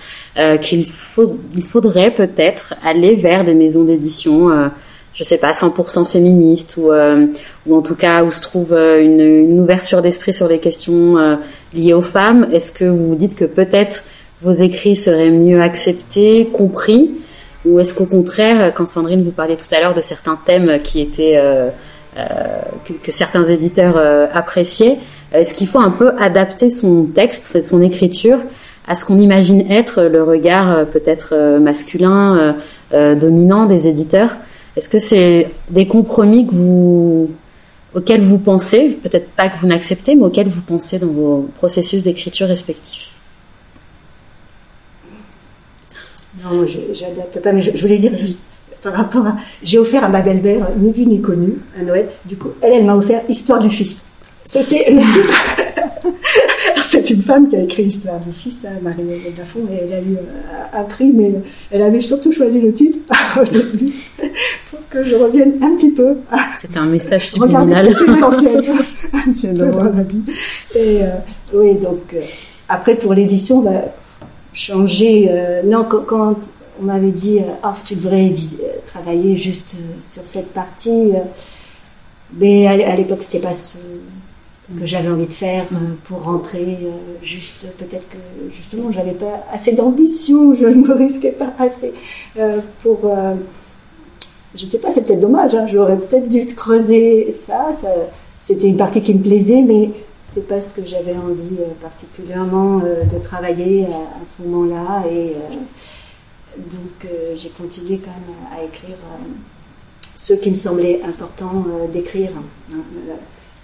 qu'il 0.62 0.88
faut, 0.88 1.38
il 1.56 1.64
faudrait 1.64 2.12
peut-être 2.12 2.76
aller 2.84 3.16
vers 3.16 3.44
des 3.44 3.54
maisons 3.54 3.84
d'édition 3.84 4.70
je 5.20 5.26
sais 5.26 5.38
pas, 5.38 5.52
100% 5.52 6.06
féministe 6.06 6.78
ou, 6.78 6.94
euh, 6.94 7.26
ou 7.68 7.76
en 7.76 7.82
tout 7.82 7.96
cas 7.96 8.24
où 8.24 8.32
se 8.32 8.42
trouve 8.42 8.72
euh, 8.72 9.04
une, 9.04 9.60
ouverture 9.60 10.02
d'esprit 10.02 10.32
sur 10.32 10.48
les 10.48 10.60
questions 10.60 11.18
euh, 11.18 11.36
liées 11.74 11.94
aux 11.94 12.02
femmes. 12.02 12.48
Est-ce 12.54 12.72
que 12.72 12.86
vous 12.86 13.10
vous 13.10 13.16
dites 13.16 13.36
que 13.36 13.44
peut-être 13.44 14.06
vos 14.42 14.54
écrits 14.54 14.96
seraient 14.96 15.30
mieux 15.30 15.62
acceptés, 15.62 16.50
compris 16.54 17.12
Ou 17.66 17.82
est-ce 17.82 17.94
qu'au 17.94 18.06
contraire, 18.06 18.74
quand 18.74 18.88
Sandrine 18.88 19.22
vous 19.22 19.32
parlait 19.32 19.58
tout 19.58 19.68
à 19.76 19.82
l'heure 19.82 19.94
de 19.94 20.00
certains 20.00 20.40
thèmes 20.46 20.80
qui 20.82 21.02
étaient 21.02 21.38
que, 22.16 22.94
que, 22.94 23.12
certains 23.12 23.44
éditeurs 23.44 23.98
appréciaient, 24.34 25.00
est-ce 25.34 25.54
qu'il 25.54 25.68
faut 25.68 25.80
un 25.80 25.92
peu 25.92 26.12
adapter 26.20 26.70
son 26.70 27.06
texte, 27.06 27.62
son 27.62 27.82
écriture 27.82 28.40
à 28.88 28.96
ce 28.96 29.06
qu'on 29.06 29.20
imagine 29.20 29.70
être 29.72 30.04
le 30.04 30.24
regard 30.24 30.86
peut-être 30.88 31.60
masculin 31.60 32.56
dominant 32.92 33.66
des 33.66 33.88
éditeurs? 33.88 34.32
Est-ce 34.76 34.90
que 34.90 35.00
c'est 35.00 35.50
des 35.70 35.88
compromis 35.88 36.48
que 36.48 36.56
vous, 36.56 37.30
auxquels 37.94 38.22
vous 38.22 38.40
pensez, 38.40 38.98
peut-être 39.04 39.30
pas 39.32 39.50
que 39.50 39.60
vous 39.60 39.68
n'acceptez, 39.68 40.16
mais 40.16 40.24
auxquels 40.24 40.50
vous 40.50 40.62
pensez 40.62 41.00
dans 41.00 41.08
vos 41.08 41.50
processus 41.58 42.04
d'écriture 42.04 42.48
respectifs? 42.48 43.12
Non, 46.44 46.66
j'adapte 46.94 47.42
pas, 47.42 47.52
mais 47.52 47.62
je, 47.62 47.72
voulais 47.82 47.98
dire 47.98 48.16
juste 48.16 48.50
par 48.82 48.94
rapport 48.94 49.26
à. 49.26 49.36
J'ai 49.64 49.78
offert 49.78 50.04
à 50.04 50.10
ma 50.10 50.22
belle-mère, 50.22 50.70
ni 50.78 50.94
vu 50.94 51.06
ni 51.06 51.22
connu, 51.22 51.56
à 51.78 51.84
Noël. 51.84 52.08
Du 52.26 52.38
coup, 52.38 52.52
elle, 52.62 52.74
elle 52.74 52.86
m'a 52.86 52.96
offert 52.96 53.22
Histoire 53.28 53.60
du 53.60 53.70
fils. 53.70 54.09
C'était 54.50 54.90
le 54.90 55.02
titre. 55.14 55.34
c'est 56.90 57.08
une 57.12 57.22
femme 57.22 57.48
qui 57.50 57.56
a 57.56 57.62
écrit 57.62 57.84
Histoire 57.84 58.20
du 58.20 58.34
fils, 58.34 58.66
hein, 58.66 58.80
Marie-Hélène 58.82 59.36
Lafont, 59.38 59.60
et 59.72 59.84
elle 59.84 59.94
a 59.94 60.02
eu 60.02 60.18
un 60.74 60.84
prix, 60.86 61.12
mais 61.14 61.32
elle 61.70 61.84
avait 61.84 62.02
surtout 62.02 62.32
choisi 62.32 62.60
le 62.60 62.74
titre 62.74 62.98
au 63.40 63.46
début 63.46 63.94
pour 64.72 64.80
que 64.90 65.04
je 65.08 65.14
revienne 65.14 65.54
un 65.62 65.76
petit 65.76 65.92
peu. 65.92 66.18
C'était 66.60 66.80
un 66.80 66.88
message 66.88 67.30
subliminal. 67.30 67.96
Essentiel. 68.10 68.64
c'est 69.36 69.54
vie. 69.54 70.24
Et 70.74 71.04
euh, 71.04 71.10
oui, 71.54 71.76
donc 71.76 72.02
euh, 72.16 72.22
après 72.68 72.96
pour 72.96 73.14
l'édition, 73.14 73.62
bah, 73.62 73.84
changer. 74.54 75.28
Euh, 75.30 75.62
non, 75.64 75.84
quand, 75.84 76.34
on 76.82 76.86
m'avait 76.86 77.12
dit, 77.12 77.38
oh, 77.64 77.68
tu 77.86 77.94
devrais 77.94 78.34
travailler 78.88 79.36
juste 79.36 79.76
sur 80.02 80.26
cette 80.26 80.54
partie. 80.54 81.12
mais 82.34 82.66
à, 82.66 82.96
l'époque, 82.96 83.22
c'était 83.22 83.46
pas 83.46 83.54
ce 83.54 83.78
que 84.78 84.86
j'avais 84.86 85.10
envie 85.10 85.26
de 85.26 85.34
faire 85.34 85.66
euh, 85.74 85.78
pour 86.06 86.24
rentrer. 86.24 86.78
Euh, 86.84 86.92
juste, 87.24 87.68
peut-être 87.78 88.08
que 88.10 88.18
justement, 88.56 88.92
j'avais 88.92 89.14
pas 89.14 89.46
assez 89.52 89.74
d'ambition, 89.74 90.54
je 90.54 90.68
ne 90.68 90.88
me 90.88 90.94
risquais 90.94 91.32
pas 91.32 91.54
assez 91.60 91.94
euh, 92.38 92.60
pour. 92.84 93.12
je 94.56 94.66
sais 94.66 94.80
pas, 94.80 94.92
c'est 94.92 95.06
peut-être 95.06 95.22
dommage. 95.22 95.56
Hein, 95.56 95.68
j'aurais 95.68 95.98
peut-être 95.98 96.28
dû 96.28 96.46
creuser 96.56 97.32
ça. 97.32 97.72
ça 97.74 97.90
C'était 98.38 98.68
une 98.68 98.78
partie 98.78 99.02
qui 99.02 99.14
me 99.14 99.24
plaisait, 99.24 99.62
mais 99.62 99.90
c'est 100.24 100.48
pas 100.48 100.62
ce 100.62 100.76
que 100.76 100.86
j'avais 100.86 101.16
envie 101.16 101.58
particulièrement 101.82 102.80
de 102.80 103.24
travailler 103.24 103.86
à, 103.86 104.26
ce 104.26 104.44
moment-là. 104.44 105.04
Et 105.12 105.36
donc, 106.58 107.10
j'ai 107.36 107.50
continué 107.50 107.98
quand 107.98 108.12
même 108.12 108.38
à, 108.56 108.64
écrire 108.64 108.98
ce 110.16 110.34
qui 110.34 110.50
me 110.50 110.56
semblait 110.56 111.02
important 111.04 111.66
d'écrire. 111.92 112.30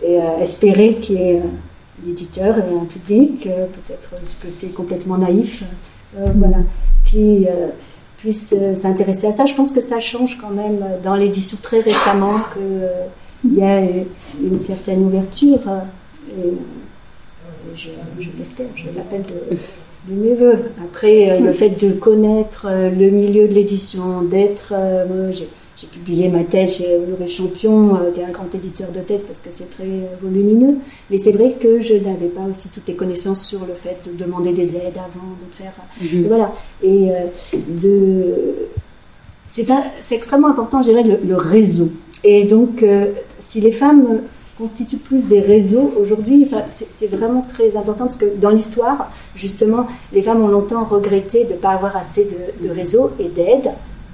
Et 0.04 0.20
euh, 0.20 0.42
espérer 0.42 0.96
qu'il 0.96 1.16
y 1.16 1.22
ait 1.22 1.40
un 1.40 2.10
éditeur 2.10 2.58
et 2.58 2.62
un 2.62 2.86
public, 2.86 3.48
euh, 3.48 3.66
peut-être 3.68 4.10
que 4.42 4.50
c'est 4.50 4.74
complètement 4.74 5.18
naïf, 5.18 5.64
euh, 6.18 6.28
voilà, 6.36 6.58
qui 7.10 7.48
puisse 8.18 8.56
s'intéresser 8.76 9.28
à 9.28 9.32
ça. 9.32 9.46
Je 9.46 9.54
pense 9.54 9.72
que 9.72 9.82
ça 9.82 10.00
change 10.00 10.38
quand 10.40 10.50
même 10.50 10.84
dans 11.04 11.16
l'édition 11.16 11.58
très 11.62 11.80
récemment 11.80 12.40
qu'il 12.54 13.58
y 13.58 13.64
a 13.64 13.82
une 14.42 14.58
certaine 14.58 15.06
ouverture. 15.06 15.62
Et, 16.38 16.54
je, 17.76 17.90
l'espère, 18.38 18.68
je 18.76 18.86
l'appelle 18.96 19.24
de, 19.24 19.56
de, 20.14 20.22
mes 20.22 20.34
voeux. 20.34 20.60
Après, 20.84 21.40
le 21.40 21.52
fait 21.52 21.70
de 21.70 21.92
connaître 21.92 22.68
le 22.70 23.10
milieu 23.10 23.48
de 23.48 23.54
l'édition, 23.54 24.22
d'être 24.22 24.74
j'ai 25.32 25.48
publié 25.88 26.30
ma 26.30 26.44
thèse 26.44 26.78
chez 26.78 26.98
Honoré 26.98 27.28
Champion, 27.28 27.96
euh, 27.96 28.12
qui 28.12 28.20
est 28.20 28.24
un 28.24 28.32
grand 28.32 28.54
éditeur 28.54 28.90
de 28.92 29.00
thèse 29.00 29.26
parce 29.26 29.42
que 29.42 29.50
c'est 29.52 29.70
très 29.70 29.84
euh, 29.84 30.16
volumineux. 30.22 30.78
Mais 31.10 31.18
c'est 31.18 31.32
vrai 31.32 31.56
que 31.60 31.82
je 31.82 31.94
n'avais 31.96 32.28
pas 32.28 32.42
aussi 32.50 32.70
toutes 32.70 32.88
les 32.88 32.96
connaissances 32.96 33.46
sur 33.46 33.66
le 33.66 33.74
fait 33.74 33.98
de 34.06 34.12
demander 34.24 34.54
des 34.54 34.76
aides 34.76 34.98
avant, 34.98 35.34
de 35.42 35.54
faire. 35.54 35.74
Mhm. 36.02 36.26
Et 36.26 36.28
voilà. 36.28 36.54
Et 36.84 37.12
euh, 37.12 37.26
de. 37.54 38.56
C'est, 39.48 39.68
extrêmement 40.12 40.50
important, 40.50 40.82
je 40.82 40.92
dirais, 40.92 41.04
le, 41.04 41.36
réseau. 41.36 41.92
Et 42.24 42.46
donc, 42.46 42.84
si 43.38 43.62
les 43.62 43.72
femmes 43.72 44.22
constituent 44.58 44.98
plus 44.98 45.28
des 45.28 45.40
réseaux 45.40 45.94
aujourd'hui, 46.02 46.50
c'est, 46.72 47.06
vraiment 47.12 47.46
très 47.54 47.78
important 47.78 48.06
parce 48.06 48.18
que 48.18 48.26
dans 48.42 48.50
l'histoire, 48.50 49.12
justement, 49.36 49.86
les 50.14 50.24
femmes 50.24 50.42
ont 50.42 50.48
longtemps 50.48 50.84
regretté 50.84 51.44
de 51.44 51.54
ne 51.54 51.58
pas 51.58 51.70
avoir 51.70 51.96
assez 51.96 52.26
de, 52.26 52.68
de 52.68 52.74
réseaux 52.74 53.12
et 53.20 53.28
d'aide 53.28 53.70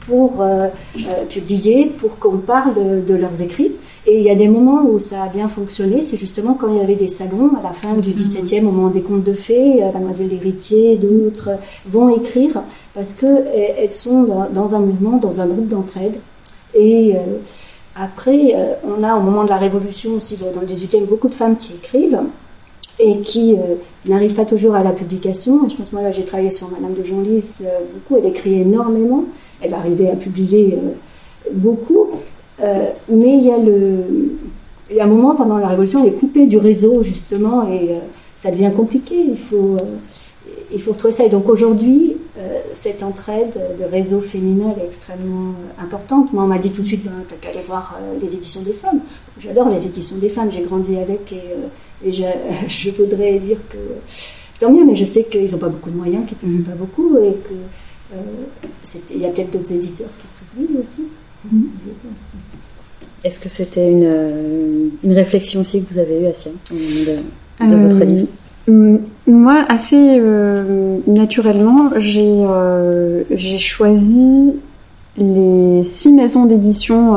pour 0.05 0.41
euh, 0.41 0.67
euh, 0.97 1.25
publier, 1.29 1.85
pour 1.85 2.17
qu'on 2.17 2.37
parle 2.37 3.05
de 3.05 3.15
leurs 3.15 3.41
écrits. 3.41 3.71
Et 4.07 4.17
il 4.17 4.23
y 4.23 4.31
a 4.31 4.35
des 4.35 4.47
moments 4.47 4.83
où 4.83 4.99
ça 4.99 5.23
a 5.23 5.27
bien 5.27 5.47
fonctionné, 5.47 6.01
c'est 6.01 6.17
justement 6.17 6.55
quand 6.55 6.69
il 6.69 6.77
y 6.77 6.79
avait 6.79 6.95
des 6.95 7.07
salons 7.07 7.51
à 7.59 7.61
la 7.61 7.71
fin 7.71 7.93
du 7.93 8.13
XVIIe, 8.13 8.65
au 8.65 8.71
moment 8.71 8.89
des 8.89 9.01
contes 9.01 9.23
de 9.23 9.33
fées, 9.33 9.83
euh, 9.83 9.91
Mademoiselle 9.93 10.29
l'héritier, 10.29 10.95
d'autres 10.97 11.51
vont 11.85 12.09
écrire 12.15 12.63
parce 12.95 13.13
qu'elles 13.13 13.91
sont 13.91 14.23
dans, 14.51 14.75
un 14.75 14.79
mouvement, 14.79 15.17
dans 15.17 15.39
un 15.39 15.45
groupe 15.45 15.69
d'entraide. 15.69 16.15
Et 16.73 17.13
après, 17.95 18.53
on 18.83 19.01
a 19.01 19.15
au 19.15 19.21
moment 19.21 19.45
de 19.45 19.49
la 19.49 19.55
Révolution 19.55 20.11
aussi, 20.15 20.37
dans 20.37 20.59
le 20.59 20.67
XVIIIe, 20.67 21.05
beaucoup 21.05 21.29
de 21.29 21.33
femmes 21.33 21.55
qui 21.55 21.71
écrivent 21.73 22.19
et 22.99 23.19
qui 23.19 23.55
n'arrivent 24.05 24.33
pas 24.33 24.43
toujours 24.43 24.75
à 24.75 24.83
la 24.83 24.91
publication. 24.91 25.69
Je 25.69 25.75
pense, 25.77 25.93
moi, 25.93 26.01
là, 26.01 26.11
j'ai 26.11 26.25
travaillé 26.25 26.51
sur 26.51 26.69
Madame 26.69 26.93
de 26.93 27.03
Genlis 27.05 27.63
beaucoup, 27.93 28.21
elle 28.21 28.29
écrit 28.29 28.59
énormément 28.59 29.23
elle 29.61 29.73
arrivait 29.73 30.09
à 30.09 30.15
publier 30.15 30.73
euh, 30.73 31.49
beaucoup. 31.53 32.09
Euh, 32.61 32.85
mais 33.09 33.37
il 33.37 33.45
y, 33.45 33.51
a 33.51 33.57
le, 33.57 34.35
il 34.89 34.95
y 34.95 34.99
a 34.99 35.05
un 35.05 35.07
moment 35.07 35.35
pendant 35.35 35.57
la 35.57 35.67
Révolution, 35.67 36.03
elle 36.03 36.13
est 36.13 36.17
coupée 36.17 36.45
du 36.45 36.57
réseau, 36.57 37.01
justement, 37.03 37.67
et 37.71 37.91
euh, 37.91 37.99
ça 38.35 38.51
devient 38.51 38.71
compliqué. 38.75 39.15
Il 39.15 39.37
faut, 39.37 39.77
il 40.71 40.79
faut 40.79 40.91
retrouver 40.91 41.13
ça. 41.13 41.25
Et 41.25 41.29
donc 41.29 41.49
aujourd'hui, 41.49 42.17
cette 42.73 43.03
entraide 43.03 43.59
de 43.79 43.83
réseau 43.83 44.19
féminin 44.19 44.73
est 44.81 44.85
extrêmement 44.85 45.53
importante. 45.79 46.33
Moi, 46.33 46.43
on 46.43 46.47
m'a 46.47 46.57
dit 46.57 46.71
tout 46.71 46.81
de 46.81 46.87
suite, 46.87 47.03
ben, 47.03 47.11
t'as 47.29 47.35
qu'à 47.35 47.49
aller 47.49 47.65
voir 47.67 47.99
les 48.21 48.33
éditions 48.33 48.61
des 48.61 48.73
femmes. 48.73 48.99
J'adore 49.39 49.69
les 49.69 49.85
éditions 49.85 50.17
des 50.17 50.29
femmes, 50.29 50.49
j'ai 50.51 50.61
grandi 50.61 50.97
avec 50.97 51.33
et, 51.33 52.11
je, 52.11 52.89
voudrais 52.91 53.37
dire 53.37 53.57
que 53.69 53.77
tant 54.59 54.71
mieux, 54.71 54.85
mais 54.85 54.95
je 54.95 55.05
sais 55.05 55.23
qu'ils 55.23 55.51
n'ont 55.51 55.57
pas 55.57 55.69
beaucoup 55.69 55.91
de 55.91 55.97
moyens, 55.97 56.25
qu'ils 56.25 56.37
ne 56.41 56.53
publient 56.53 56.71
pas 56.71 56.77
beaucoup 56.77 57.17
et 57.17 57.33
que 57.33 57.53
il 59.13 59.21
y 59.21 59.25
a 59.25 59.29
peut-être 59.29 59.51
d'autres 59.51 59.73
éditeurs 59.73 60.09
qui 60.09 60.65
publient 60.65 60.77
aussi. 60.81 61.03
Mhm. 61.51 61.69
Est-ce 63.23 63.39
que 63.39 63.49
c'était 63.49 63.89
une, 63.89 64.03
euh, 64.03 64.87
une, 65.03 65.13
réflexion 65.13 65.61
aussi 65.61 65.83
que 65.83 65.93
vous 65.93 65.99
avez 65.99 66.21
eue, 66.21 66.27
Asia, 66.27 66.51
de, 66.71 67.65
de 67.65 67.75
votre 67.75 68.01
euh, 68.01 68.05
livre 68.05 68.27
moi, 69.27 69.65
assez 69.69 70.21
naturellement, 71.07 71.89
j'ai 71.97 72.45
j'ai 73.31 73.57
choisi 73.57 74.53
les 75.17 75.83
six 75.83 76.13
maisons 76.13 76.45
d'édition 76.45 77.15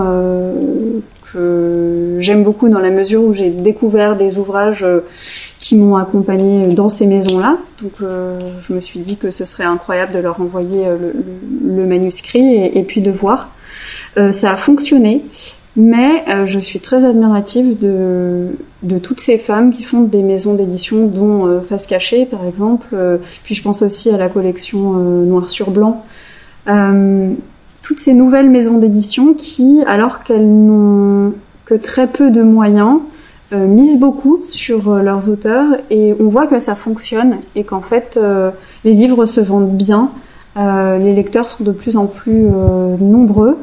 que 1.32 2.16
j'aime 2.20 2.44
beaucoup 2.44 2.68
dans 2.68 2.78
la 2.78 2.90
mesure 2.90 3.22
où 3.22 3.34
j'ai 3.34 3.50
découvert 3.50 4.16
des 4.16 4.36
ouvrages 4.38 4.84
qui 5.64 5.76
m'ont 5.76 5.96
accompagné 5.96 6.74
dans 6.74 6.90
ces 6.90 7.06
maisons-là. 7.06 7.56
Donc 7.82 7.92
euh, 8.02 8.38
je 8.68 8.74
me 8.74 8.82
suis 8.82 9.00
dit 9.00 9.16
que 9.16 9.30
ce 9.30 9.46
serait 9.46 9.64
incroyable 9.64 10.12
de 10.12 10.18
leur 10.18 10.38
envoyer 10.42 10.86
euh, 10.86 11.12
le, 11.64 11.86
manuscrit 11.86 12.66
et, 12.66 12.82
puis 12.82 13.00
de 13.00 13.10
voir. 13.10 13.48
Euh, 14.18 14.30
ça 14.30 14.52
a 14.52 14.56
fonctionné, 14.56 15.22
mais 15.74 16.22
je 16.46 16.58
suis 16.58 16.80
très 16.80 17.02
admirative 17.02 17.80
de, 17.80 18.48
de 18.82 18.98
toutes 18.98 19.20
ces 19.20 19.38
femmes 19.38 19.72
qui 19.72 19.84
font 19.84 20.02
des 20.02 20.22
maisons 20.22 20.52
d'édition, 20.52 21.06
dont 21.06 21.62
Face 21.66 21.86
Cachée 21.86 22.26
par 22.26 22.44
exemple. 22.46 22.94
puis 23.42 23.54
je 23.54 23.62
pense 23.62 23.80
aussi 23.80 24.10
à 24.10 24.18
la 24.18 24.28
collection 24.28 24.92
Noir 24.92 25.48
sur 25.48 25.70
Blanc. 25.70 26.04
toutes 26.66 27.98
ces 28.00 28.12
nouvelles 28.12 28.50
maisons 28.50 28.76
d'édition 28.76 29.32
qui, 29.32 29.82
alors 29.86 30.22
qu'elles 30.24 30.46
n'ont 30.46 31.32
que 31.64 31.74
très 31.74 32.06
peu 32.06 32.30
de 32.30 32.42
moyens, 32.42 33.00
misent 33.54 33.98
beaucoup 33.98 34.40
sur 34.46 34.94
leurs 34.96 35.28
auteurs 35.28 35.76
et 35.90 36.14
on 36.20 36.24
voit 36.24 36.46
que 36.46 36.58
ça 36.58 36.74
fonctionne 36.74 37.36
et 37.54 37.64
qu'en 37.64 37.80
fait 37.80 38.18
les 38.84 38.92
livres 38.92 39.26
se 39.26 39.40
vendent 39.40 39.76
bien, 39.76 40.10
les 40.56 41.14
lecteurs 41.14 41.48
sont 41.48 41.64
de 41.64 41.72
plus 41.72 41.96
en 41.96 42.06
plus 42.06 42.46
nombreux. 43.00 43.56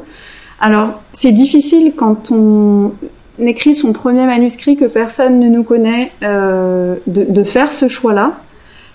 Alors 0.60 1.02
c'est 1.14 1.32
difficile 1.32 1.92
quand 1.96 2.30
on 2.30 2.92
écrit 3.38 3.74
son 3.74 3.92
premier 3.92 4.26
manuscrit 4.26 4.76
que 4.76 4.84
personne 4.84 5.40
ne 5.40 5.48
nous 5.48 5.62
connaît 5.62 6.12
de, 6.22 7.44
faire 7.44 7.72
ce 7.72 7.88
choix-là. 7.88 8.32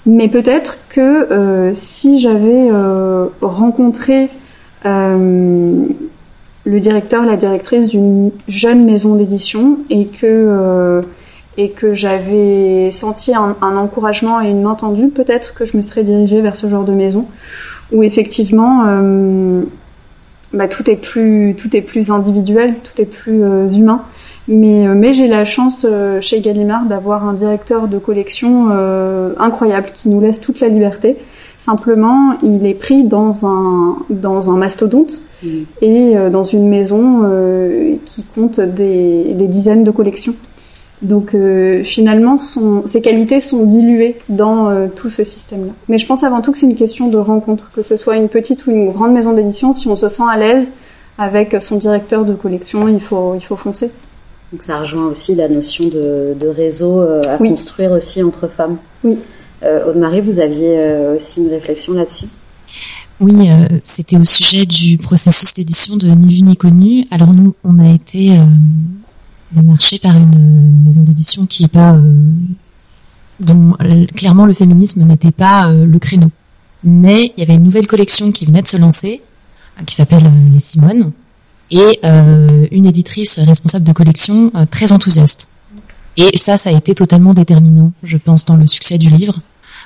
Mais 0.07 0.29
peut-être 0.29 0.77
que 0.89 1.01
euh, 1.01 1.71
si 1.73 2.19
j'avais 2.19 2.69
euh, 2.71 3.27
rencontré 3.41 4.29
euh, 4.85 5.85
le 6.67 6.79
directeur, 6.79 7.23
la 7.23 7.37
directrice 7.37 7.89
d'une 7.89 8.31
jeune 8.47 8.85
maison 8.85 9.15
d'édition 9.15 9.77
et 9.89 10.05
que 10.05 11.01
et 11.59 11.71
que 11.71 11.95
j'avais 11.95 12.91
senti 12.91 13.33
un, 13.33 13.55
encouragement 13.61 14.41
et 14.41 14.49
une 14.49 14.61
main 14.61 14.75
tendue, 14.75 15.07
peut-être 15.07 15.55
que 15.55 15.65
je 15.65 15.75
me 15.75 15.81
serais 15.81 16.03
dirigée 16.03 16.39
vers 16.41 16.55
ce 16.55 16.69
genre 16.69 16.83
de 16.83 16.93
maison 16.93 17.25
où 17.91 18.03
effectivement 18.03 18.83
bah, 20.53 20.67
tout 20.67 20.87
est 20.89 20.97
plus 20.97 21.55
tout 21.57 21.75
est 21.75 21.81
plus 21.81 22.11
individuel, 22.11 22.75
tout 22.83 23.01
est 23.01 23.05
plus 23.05 23.41
humain. 23.75 24.03
Mais, 24.47 24.87
euh, 24.87 24.93
mais 24.95 25.13
j'ai 25.13 25.27
la 25.27 25.45
chance 25.45 25.85
euh, 25.87 26.21
chez 26.21 26.39
Gallimard 26.39 26.85
d'avoir 26.85 27.27
un 27.27 27.33
directeur 27.33 27.87
de 27.87 27.97
collection 27.97 28.69
euh, 28.71 29.33
incroyable 29.37 29.89
qui 29.93 30.09
nous 30.09 30.21
laisse 30.21 30.39
toute 30.39 30.59
la 30.59 30.69
liberté. 30.69 31.17
Simplement, 31.57 32.35
il 32.43 32.65
est 32.65 32.75
pris 32.75 33.03
dans 33.03 33.45
un, 33.45 33.97
dans 34.09 34.51
un 34.51 34.57
mastodonte 34.57 35.21
mmh. 35.43 35.47
et 35.81 36.13
dans 36.31 36.43
une 36.43 36.69
maison 36.69 37.23
qui 38.05 38.23
compte 38.23 38.59
des, 38.59 39.33
des, 39.33 39.47
dizaines 39.47 39.83
de 39.83 39.91
collections. 39.91 40.35
Donc 41.01 41.35
finalement, 41.83 42.37
son, 42.37 42.85
ses 42.85 43.01
qualités 43.01 43.41
sont 43.41 43.65
diluées 43.65 44.17
dans 44.29 44.87
tout 44.95 45.09
ce 45.09 45.23
système-là. 45.23 45.73
Mais 45.89 45.97
je 45.97 46.05
pense 46.05 46.23
avant 46.23 46.41
tout 46.41 46.51
que 46.51 46.59
c'est 46.59 46.67
une 46.67 46.75
question 46.75 47.07
de 47.07 47.17
rencontre, 47.17 47.71
que 47.75 47.81
ce 47.81 47.97
soit 47.97 48.17
une 48.17 48.29
petite 48.29 48.67
ou 48.67 48.71
une 48.71 48.91
grande 48.91 49.13
maison 49.13 49.33
d'édition, 49.33 49.73
si 49.73 49.87
on 49.87 49.95
se 49.95 50.09
sent 50.09 50.23
à 50.31 50.37
l'aise 50.37 50.67
avec 51.17 51.57
son 51.61 51.77
directeur 51.77 52.25
de 52.25 52.33
collection, 52.33 52.87
il 52.87 53.01
faut, 53.01 53.33
il 53.35 53.41
faut 53.41 53.55
foncer. 53.55 53.91
Donc 54.51 54.63
ça 54.63 54.79
rejoint 54.79 55.07
aussi 55.07 55.35
la 55.35 55.49
notion 55.49 55.85
de, 55.89 56.47
réseau 56.47 57.01
euh, 57.01 57.21
à 57.27 57.37
construire 57.37 57.91
aussi 57.91 58.23
entre 58.23 58.47
femmes. 58.47 58.77
Oui. 59.03 59.17
Euh, 59.63 59.89
Aude-Marie, 59.89 60.21
vous 60.21 60.39
aviez 60.39 60.77
euh, 60.77 61.17
aussi 61.17 61.41
une 61.41 61.49
réflexion 61.49 61.93
là-dessus? 61.93 62.27
Oui, 63.19 63.49
c'était 63.83 64.17
au 64.17 64.23
sujet 64.23 64.67
du 64.67 64.99
processus 64.99 65.51
d'édition 65.55 65.97
de 65.97 66.07
Ni 66.09 66.35
vu 66.35 66.43
ni 66.43 66.55
connu. 66.55 67.07
Alors 67.09 67.33
nous, 67.33 67.55
on 67.63 67.79
a 67.79 67.91
été 67.91 68.39
démarché 69.51 69.97
par 69.97 70.15
une 70.15 70.83
maison 70.85 71.01
d'édition 71.01 71.47
qui 71.47 71.63
est 71.63 71.67
pas 71.67 71.99
dont 73.39 73.73
clairement 74.15 74.45
le 74.45 74.53
féminisme 74.53 75.03
n'était 75.03 75.31
pas 75.31 75.71
le 75.71 75.97
créneau. 75.97 76.29
Mais 76.83 77.33
il 77.35 77.39
y 77.39 77.43
avait 77.43 77.55
une 77.55 77.63
nouvelle 77.63 77.87
collection 77.87 78.31
qui 78.31 78.45
venait 78.45 78.61
de 78.61 78.67
se 78.67 78.77
lancer, 78.77 79.23
qui 79.87 79.95
s'appelle 79.95 80.31
Les 80.53 80.59
Simones, 80.59 81.11
et 81.71 81.99
euh, 82.03 82.47
une 82.71 82.85
éditrice 82.85 83.39
responsable 83.39 83.85
de 83.85 83.91
collection 83.91 84.51
euh, 84.55 84.65
très 84.69 84.93
enthousiaste. 84.93 85.49
Et 86.17 86.37
ça, 86.37 86.57
ça 86.57 86.69
a 86.69 86.73
été 86.73 86.95
totalement 86.95 87.33
déterminant, 87.33 87.91
je 88.03 88.17
pense, 88.17 88.45
dans 88.45 88.55
le 88.55 88.67
succès 88.67 88.97
du 88.97 89.09
livre. 89.09 89.39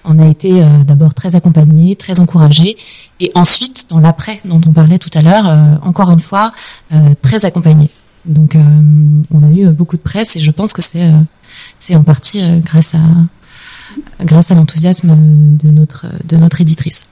On 0.03 0.17
a 0.17 0.27
été 0.27 0.63
euh, 0.63 0.83
d'abord 0.83 1.13
très 1.13 1.35
accompagnés, 1.35 1.95
très 1.95 2.19
encouragés, 2.19 2.77
et 3.19 3.31
ensuite, 3.35 3.87
dans 3.89 3.99
l'après 3.99 4.39
dont 4.45 4.61
on 4.65 4.71
parlait 4.71 4.97
tout 4.97 5.11
à 5.13 5.21
l'heure, 5.21 5.45
encore 5.83 6.09
une 6.09 6.19
fois, 6.19 6.53
très 7.21 7.45
accompagnés. 7.45 7.89
Donc, 8.25 8.57
on 9.31 9.43
a 9.43 9.51
eu 9.51 9.67
beaucoup 9.67 9.97
de 9.97 10.01
presse, 10.01 10.35
et 10.37 10.39
je 10.39 10.49
pense 10.49 10.73
que 10.73 10.81
c'est 10.81 11.11
c'est 11.77 11.95
en 11.95 12.03
partie 12.03 12.43
grâce 12.61 12.95
à 12.95 14.23
grâce 14.23 14.49
à 14.49 14.55
l'enthousiasme 14.55 15.15
de 15.15 15.69
notre 15.69 16.07
de 16.25 16.37
notre 16.37 16.61
éditrice. 16.61 17.09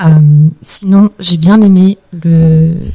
Euh, 0.00 0.48
sinon, 0.62 1.10
j'ai 1.18 1.36
bien 1.36 1.60
aimé 1.60 1.98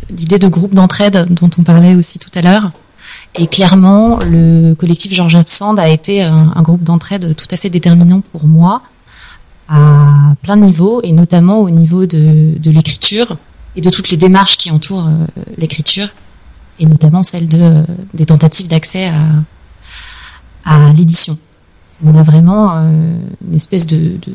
l'idée 0.09 0.39
de 0.39 0.47
groupe 0.47 0.73
d'entraide 0.73 1.27
dont 1.29 1.49
on 1.57 1.63
parlait 1.63 1.95
aussi 1.95 2.19
tout 2.19 2.29
à 2.36 2.41
l'heure. 2.41 2.71
Et 3.35 3.47
clairement, 3.47 4.19
le 4.19 4.75
collectif 4.75 5.11
Georgette 5.13 5.49
Sand 5.49 5.79
a 5.79 5.89
été 5.89 6.21
un, 6.21 6.61
groupe 6.61 6.83
d'entraide 6.83 7.35
tout 7.35 7.47
à 7.49 7.57
fait 7.57 7.69
déterminant 7.69 8.21
pour 8.31 8.45
moi 8.45 8.81
à 9.67 10.35
plein 10.43 10.57
de 10.57 10.65
niveaux, 10.65 11.01
et 11.03 11.11
notamment 11.13 11.59
au 11.59 11.69
niveau 11.69 12.05
de, 12.05 12.53
de 12.57 12.71
l'écriture 12.71 13.37
et 13.75 13.81
de 13.81 13.89
toutes 13.89 14.09
les 14.11 14.17
démarches 14.17 14.57
qui 14.57 14.69
entourent 14.69 15.07
euh, 15.07 15.25
l'écriture, 15.57 16.09
et 16.79 16.85
notamment 16.85 17.23
celle 17.23 17.47
de, 17.47 17.83
des 18.13 18.25
tentatives 18.25 18.67
d'accès 18.67 19.07
à, 19.07 19.29
à 20.65 20.93
l'édition. 20.93 21.37
On 22.05 22.15
a 22.15 22.23
vraiment 22.23 22.75
euh, 22.75 23.15
une 23.47 23.55
espèce 23.55 23.87
de, 23.87 23.97
de 23.97 24.33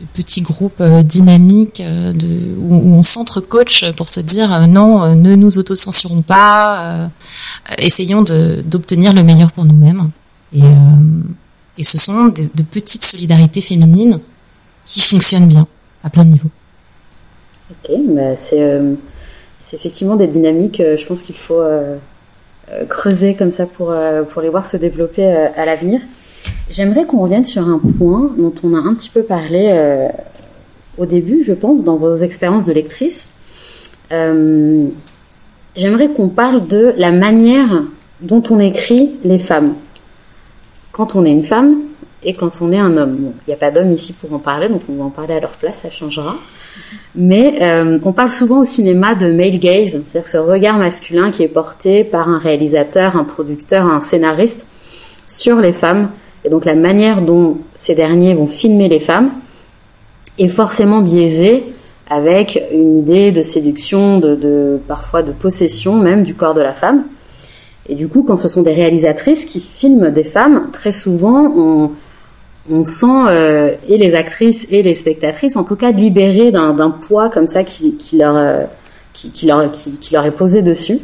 de 0.00 0.06
petits 0.14 0.42
groupes 0.42 0.80
euh, 0.80 1.02
dynamiques 1.02 1.80
euh, 1.80 2.12
de, 2.12 2.28
où, 2.58 2.74
on 2.74 3.02
s'entre-coach 3.02 3.84
pour 3.96 4.08
se 4.08 4.20
dire 4.20 4.52
euh, 4.52 4.66
non, 4.66 5.14
ne 5.16 5.34
nous 5.34 5.58
autocensurons 5.58 6.22
pas, 6.22 7.10
essayons 7.78 8.22
d'obtenir 8.22 9.12
le 9.12 9.22
meilleur 9.22 9.52
pour 9.52 9.64
nous-mêmes. 9.64 10.10
Et, 10.54 10.62
et 11.76 11.84
ce 11.84 11.98
sont 11.98 12.26
de, 12.26 12.62
petites 12.62 13.04
solidarités 13.04 13.60
féminines 13.60 14.20
qui 14.84 15.00
fonctionnent 15.00 15.48
bien 15.48 15.66
à 16.02 16.10
plein 16.10 16.24
de 16.24 16.30
niveaux. 16.30 16.50
Ok, 17.70 17.90
bah 18.08 18.34
c'est 18.46 19.76
effectivement 19.76 20.16
des 20.16 20.26
dynamiques, 20.26 20.78
je 20.78 21.04
pense 21.06 21.22
qu'il 21.22 21.36
faut 21.36 21.62
creuser 22.88 23.34
comme 23.34 23.52
ça 23.52 23.66
pour, 23.66 23.94
pour 24.30 24.42
les 24.42 24.48
voir 24.48 24.66
se 24.66 24.78
développer 24.78 25.26
à 25.26 25.66
l'avenir. 25.66 26.00
J'aimerais 26.70 27.04
qu'on 27.04 27.22
revienne 27.22 27.44
sur 27.44 27.68
un 27.68 27.80
point 27.98 28.30
dont 28.36 28.54
on 28.62 28.74
a 28.74 28.78
un 28.78 28.94
petit 28.94 29.08
peu 29.08 29.22
parlé 29.22 29.68
euh, 29.70 30.08
au 30.98 31.06
début, 31.06 31.42
je 31.42 31.52
pense, 31.52 31.82
dans 31.82 31.96
vos 31.96 32.16
expériences 32.16 32.66
de 32.66 32.72
lectrice. 32.72 33.34
Euh, 34.12 34.86
j'aimerais 35.76 36.08
qu'on 36.08 36.28
parle 36.28 36.66
de 36.66 36.92
la 36.96 37.10
manière 37.10 37.84
dont 38.20 38.42
on 38.50 38.58
écrit 38.58 39.10
les 39.24 39.38
femmes. 39.38 39.74
Quand 40.92 41.14
on 41.14 41.24
est 41.24 41.30
une 41.30 41.44
femme 41.44 41.76
et 42.24 42.34
quand 42.34 42.60
on 42.60 42.72
est 42.72 42.78
un 42.78 42.96
homme. 42.96 43.32
Il 43.46 43.50
n'y 43.50 43.54
a 43.54 43.56
pas 43.56 43.70
d'homme 43.70 43.92
ici 43.92 44.12
pour 44.12 44.32
en 44.32 44.38
parler, 44.38 44.68
donc 44.68 44.82
on 44.88 44.94
va 44.94 45.04
en 45.04 45.10
parler 45.10 45.34
à 45.34 45.40
leur 45.40 45.52
place, 45.52 45.82
ça 45.82 45.90
changera. 45.90 46.36
Mais 47.14 47.58
euh, 47.62 47.98
on 48.04 48.12
parle 48.12 48.30
souvent 48.30 48.60
au 48.60 48.64
cinéma 48.64 49.14
de 49.14 49.30
male 49.30 49.58
gaze, 49.58 50.00
c'est-à-dire 50.04 50.28
ce 50.28 50.38
regard 50.38 50.78
masculin 50.78 51.30
qui 51.30 51.44
est 51.44 51.48
porté 51.48 52.04
par 52.04 52.28
un 52.28 52.38
réalisateur, 52.38 53.16
un 53.16 53.24
producteur, 53.24 53.86
un 53.86 54.00
scénariste 54.00 54.66
sur 55.28 55.60
les 55.60 55.72
femmes 55.72 56.10
et 56.44 56.48
donc 56.48 56.64
la 56.64 56.74
manière 56.74 57.20
dont 57.20 57.58
ces 57.74 57.94
derniers 57.94 58.34
vont 58.34 58.46
filmer 58.46 58.88
les 58.88 59.00
femmes 59.00 59.30
est 60.38 60.48
forcément 60.48 61.00
biaisée 61.00 61.64
avec 62.10 62.62
une 62.72 63.00
idée 63.00 63.32
de 63.32 63.42
séduction, 63.42 64.18
de, 64.18 64.80
parfois 64.88 65.22
de 65.22 65.32
possession 65.32 65.96
même 65.96 66.24
du 66.24 66.34
corps 66.34 66.54
de 66.54 66.62
la 66.62 66.72
femme. 66.72 67.04
Et 67.88 67.94
du 67.94 68.08
coup, 68.08 68.22
quand 68.22 68.36
ce 68.36 68.48
sont 68.48 68.62
des 68.62 68.72
réalisatrices 68.72 69.44
qui 69.44 69.60
filment 69.60 70.10
des 70.10 70.24
femmes, 70.24 70.68
très 70.72 70.92
souvent 70.92 71.90
on, 72.70 72.84
sent 72.84 73.06
euh, 73.28 73.72
et 73.88 73.96
les 73.96 74.14
actrices 74.14 74.66
et 74.70 74.82
les 74.82 74.94
spectatrices, 74.94 75.56
en 75.56 75.64
tout 75.64 75.76
cas, 75.76 75.90
libérées 75.90 76.50
d'un 76.50 76.90
poids 76.90 77.30
comme 77.30 77.46
ça 77.46 77.60
euh, 77.60 78.64
qui, 79.14 79.46
leur 79.46 80.26
est 80.26 80.30
posé 80.30 80.60
dessus. 80.62 80.98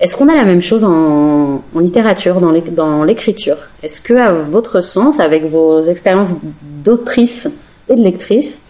Est-ce 0.00 0.16
qu'on 0.16 0.28
a 0.28 0.34
la 0.34 0.44
même 0.44 0.62
chose 0.62 0.84
en, 0.84 1.62
littérature, 1.76 2.40
dans 2.40 3.04
l'écriture? 3.04 3.56
Est-ce 3.82 4.00
que, 4.00 4.14
à 4.14 4.32
votre 4.32 4.80
sens, 4.80 5.20
avec 5.20 5.44
vos 5.44 5.82
expériences 5.82 6.36
d'autrice 6.84 7.48
et 7.88 7.94
de 7.94 8.02
lectrice, 8.02 8.62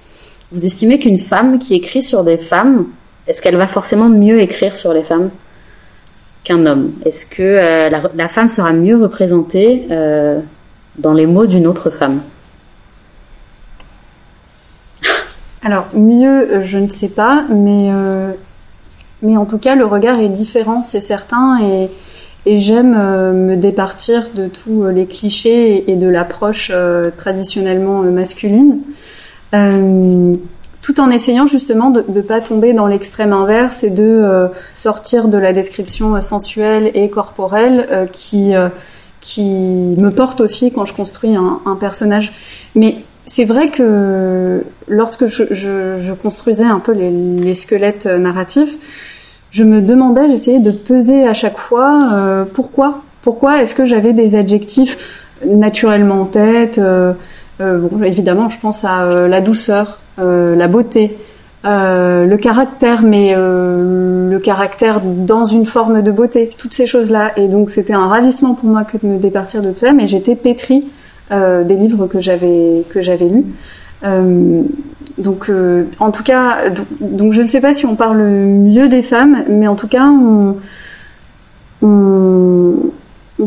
vous 0.53 0.65
estimez 0.65 0.99
qu'une 0.99 1.21
femme 1.21 1.59
qui 1.59 1.75
écrit 1.75 2.03
sur 2.03 2.25
des 2.25 2.37
femmes, 2.37 2.87
est-ce 3.27 3.41
qu'elle 3.41 3.57
va 3.57 3.67
forcément 3.67 4.09
mieux 4.09 4.41
écrire 4.41 4.77
sur 4.77 4.93
les 4.93 5.03
femmes 5.03 5.31
qu'un 6.45 6.67
homme? 6.67 6.93
Est-ce 7.07 7.27
que 7.27 7.43
euh, 7.43 7.91
la, 8.15 8.29
femme 8.29 8.49
sera 8.49 8.73
mieux 8.73 9.01
représentée 9.01 9.87
euh, 9.91 10.41
dans 10.99 11.15
les 11.15 11.27
mots 11.27 11.47
d'une 11.47 11.67
autre 11.67 11.91
femme? 11.91 12.21
Alors 15.63 15.87
mieux, 15.95 16.61
je 16.63 16.77
ne 16.77 16.93
sais 16.93 17.09
pas, 17.09 17.45
mais 17.49 17.91
euh, 17.91 18.33
mais 19.23 19.37
en 19.37 19.47
tout 19.47 19.59
cas, 19.59 19.75
le 19.75 19.87
regard 19.87 20.21
est 20.21 20.29
différent, 20.29 20.83
c'est 20.83 21.01
certain, 21.01 21.59
et, 21.61 21.91
j'aime 22.47 22.95
euh, 22.95 23.33
me 23.33 23.57
départir 23.57 24.27
de 24.35 24.49
tous 24.49 24.85
euh, 24.85 24.93
les 24.93 25.07
clichés 25.07 25.91
et 25.91 25.97
de 25.97 26.07
l'approche 26.07 26.71
euh, 26.75 27.11
traditionnellement 27.17 28.03
masculine, 28.03 28.81
tout 30.83 31.01
en 31.01 31.11
essayant 31.11 31.47
justement 31.47 31.89
de 31.89 32.05
ne 32.07 32.21
pas 32.21 32.43
tomber 32.43 32.75
dans 32.75 32.87
l'extrême 32.87 33.33
inverse 33.33 33.83
et 33.83 33.89
de 33.89 34.49
sortir 34.75 35.29
de 35.29 35.39
la 35.39 35.53
description 35.53 36.21
sensuelle 36.21 36.91
et 36.95 37.09
corporelle 37.09 38.09
qui 38.13 38.53
qui 39.21 39.43
me 39.45 40.11
porte 40.11 40.41
aussi 40.41 40.73
quand 40.73 40.85
je 40.85 40.93
construis 40.93 41.37
un, 41.37 41.77
personnage. 41.79 42.33
Mais 42.75 42.97
c'est 43.27 43.45
vrai 43.45 43.71
que 43.71 44.65
lorsque 44.89 45.29
je, 45.29 46.13
construisais 46.15 46.65
un 46.65 46.81
peu 46.81 46.93
les 46.93 47.55
squelettes 47.55 48.07
narratifs, 48.07 48.75
je 49.55 49.63
me 49.63 49.81
demandais, 49.81 50.29
j'essayais 50.29 50.59
de 50.59 50.73
peser 50.73 51.29
à 51.29 51.33
chaque 51.33 51.59
fois 51.59 52.01
euh, 52.13 52.45
pourquoi? 52.45 53.03
Pourquoi 53.23 53.63
est-ce 53.63 53.75
que 53.75 53.87
j'avais 53.87 54.13
des 54.13 54.35
adjectifs 54.35 54.99
naturellement 55.47 56.23
en 56.23 56.25
tête? 56.25 56.81
Bon, 57.61 58.03
Évidemment, 58.03 58.49
je 58.49 58.59
pense 58.59 58.85
à 58.85 59.29
la 59.29 59.41
douceur, 59.41 59.99
la 60.19 60.69
beauté, 60.69 61.17
le 61.65 62.37
caractère, 62.37 63.03
mais 63.03 63.35
le 63.35 64.39
caractère 64.43 65.01
dans 65.01 65.47
une 65.47 65.65
forme 65.65 66.03
de 66.03 66.11
beauté, 66.11 66.51
toutes 66.59 66.75
ces 66.75 66.87
choses-là. 66.87 67.33
Et 67.39 67.49
donc 67.49 67.71
c'était 67.71 67.95
un 67.95 68.09
ravissement 68.09 68.55
pour 68.55 68.69
moi 68.69 68.85
que 68.85 68.99
de 68.99 69.07
me 69.07 69.19
départir 69.19 69.63
de 69.63 69.71
tout 69.71 69.79
ça, 69.79 69.93
mais 69.93 70.09
j'étais 70.09 70.35
pétrie 70.35 70.85
des 71.31 71.77
livres 71.77 72.07
que 72.09 72.21
j'avais 72.21 72.83
que 72.93 73.01
j'avais 73.01 73.29
lus. 73.29 73.47
Donc, 75.19 75.49
euh, 75.49 75.85
en 76.01 76.11
tout 76.11 76.25
cas, 76.25 76.71
donc, 77.01 77.33
je 77.33 77.43
ne 77.43 77.49
sais 77.49 77.61
pas 77.61 77.73
si 77.73 77.87
on 77.87 77.95
parle 77.95 78.23
mieux 78.23 78.89
des 78.89 79.03
femmes, 79.03 79.45
mais 79.49 79.69
en 79.69 79.77
tout 79.77 79.87
cas, 79.87 80.07
on, 80.07 80.57
on, 81.83 82.91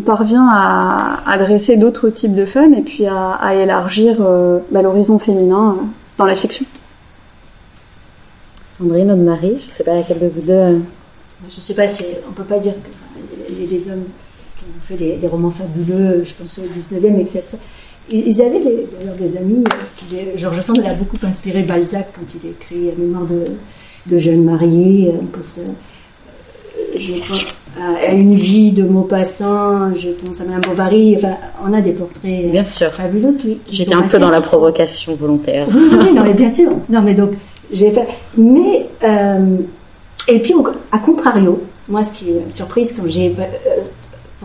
parvient 0.05 0.47
à 0.49 1.19
adresser 1.25 1.75
d'autres 1.75 2.09
types 2.09 2.35
de 2.35 2.45
femmes 2.45 2.73
et 2.73 2.81
puis 2.81 3.07
à, 3.07 3.55
élargir 3.55 4.17
euh, 4.21 4.59
bah, 4.71 4.81
l'horizon 4.81 5.19
féminin 5.19 5.75
euh, 5.77 5.83
dans 6.17 6.25
la 6.25 6.35
fiction. 6.35 6.65
Sandrine, 8.69 9.11
aude 9.11 9.19
Marie, 9.19 9.57
je 9.59 9.67
ne 9.67 9.71
sais 9.71 9.83
pas 9.83 9.95
laquelle 9.95 10.19
de 10.19 10.27
vous 10.27 10.41
deux. 10.41 10.81
Je 11.49 11.55
ne 11.55 11.61
sais 11.61 11.73
pas 11.73 11.87
si 11.87 12.05
on 12.29 12.31
peut 12.31 12.43
pas 12.43 12.59
dire 12.59 12.73
que 12.73 13.53
les 13.53 13.89
hommes 13.89 14.05
qui 14.57 14.65
ont 14.65 14.87
fait 14.87 15.17
des, 15.17 15.27
romans 15.27 15.51
fabuleux, 15.51 16.23
je 16.23 16.33
pense 16.33 16.59
au 16.59 16.61
19e, 16.61 17.19
et 17.19 17.25
que 17.25 17.29
ça 17.29 17.41
soit 17.41 17.59
ils 18.09 18.41
avaient 18.41 18.59
d'ailleurs 18.59 19.15
des 19.19 19.37
amis. 19.37 19.63
Euh, 20.13 20.17
Georges 20.37 20.61
Sand 20.61 20.79
a 20.79 20.93
beaucoup 20.93 21.17
inspiré 21.23 21.63
Balzac 21.63 22.09
quand 22.13 22.25
il 22.35 22.49
écrit 22.49 22.85
La 22.87 23.03
mémoire 23.03 23.25
de, 23.25 23.45
de 24.05 24.19
jeunes 24.19 24.43
mariés. 24.43 25.09
Euh, 25.09 25.37
euh, 25.37 26.97
je 26.97 27.13
pense 27.27 27.43
à 28.09 28.13
une 28.13 28.35
vie 28.35 28.71
de 28.71 28.83
Maupassant, 28.83 29.93
je 29.95 30.09
pense 30.09 30.41
à 30.41 30.45
Madame 30.45 30.61
Bovary. 30.61 31.15
Enfin, 31.17 31.35
on 31.63 31.73
a 31.73 31.81
des 31.81 31.91
portraits 31.91 32.51
bien 32.51 32.65
sûr. 32.65 32.91
fabuleux 32.91 33.35
qui, 33.39 33.59
J'étais 33.69 33.93
un 33.93 34.01
peu 34.01 34.17
dans 34.19 34.31
la 34.31 34.41
provocation 34.41 35.15
volontaire. 35.15 35.67
Oui, 35.71 35.89
oui, 35.91 36.13
non, 36.13 36.23
mais 36.23 36.33
bien 36.33 36.49
sûr. 36.49 36.71
Non, 36.89 37.01
mais 37.01 37.13
donc, 37.13 37.31
je 37.71 37.85
vais 37.85 37.91
faire. 37.91 38.07
Mais, 38.37 38.85
et 40.27 40.39
puis, 40.39 40.53
à 40.91 40.99
contrario, 40.99 41.61
moi, 41.87 42.03
ce 42.03 42.13
qui 42.13 42.31
est 42.31 42.49
surprise 42.49 42.95
quand 42.97 43.07
j'ai 43.07 43.35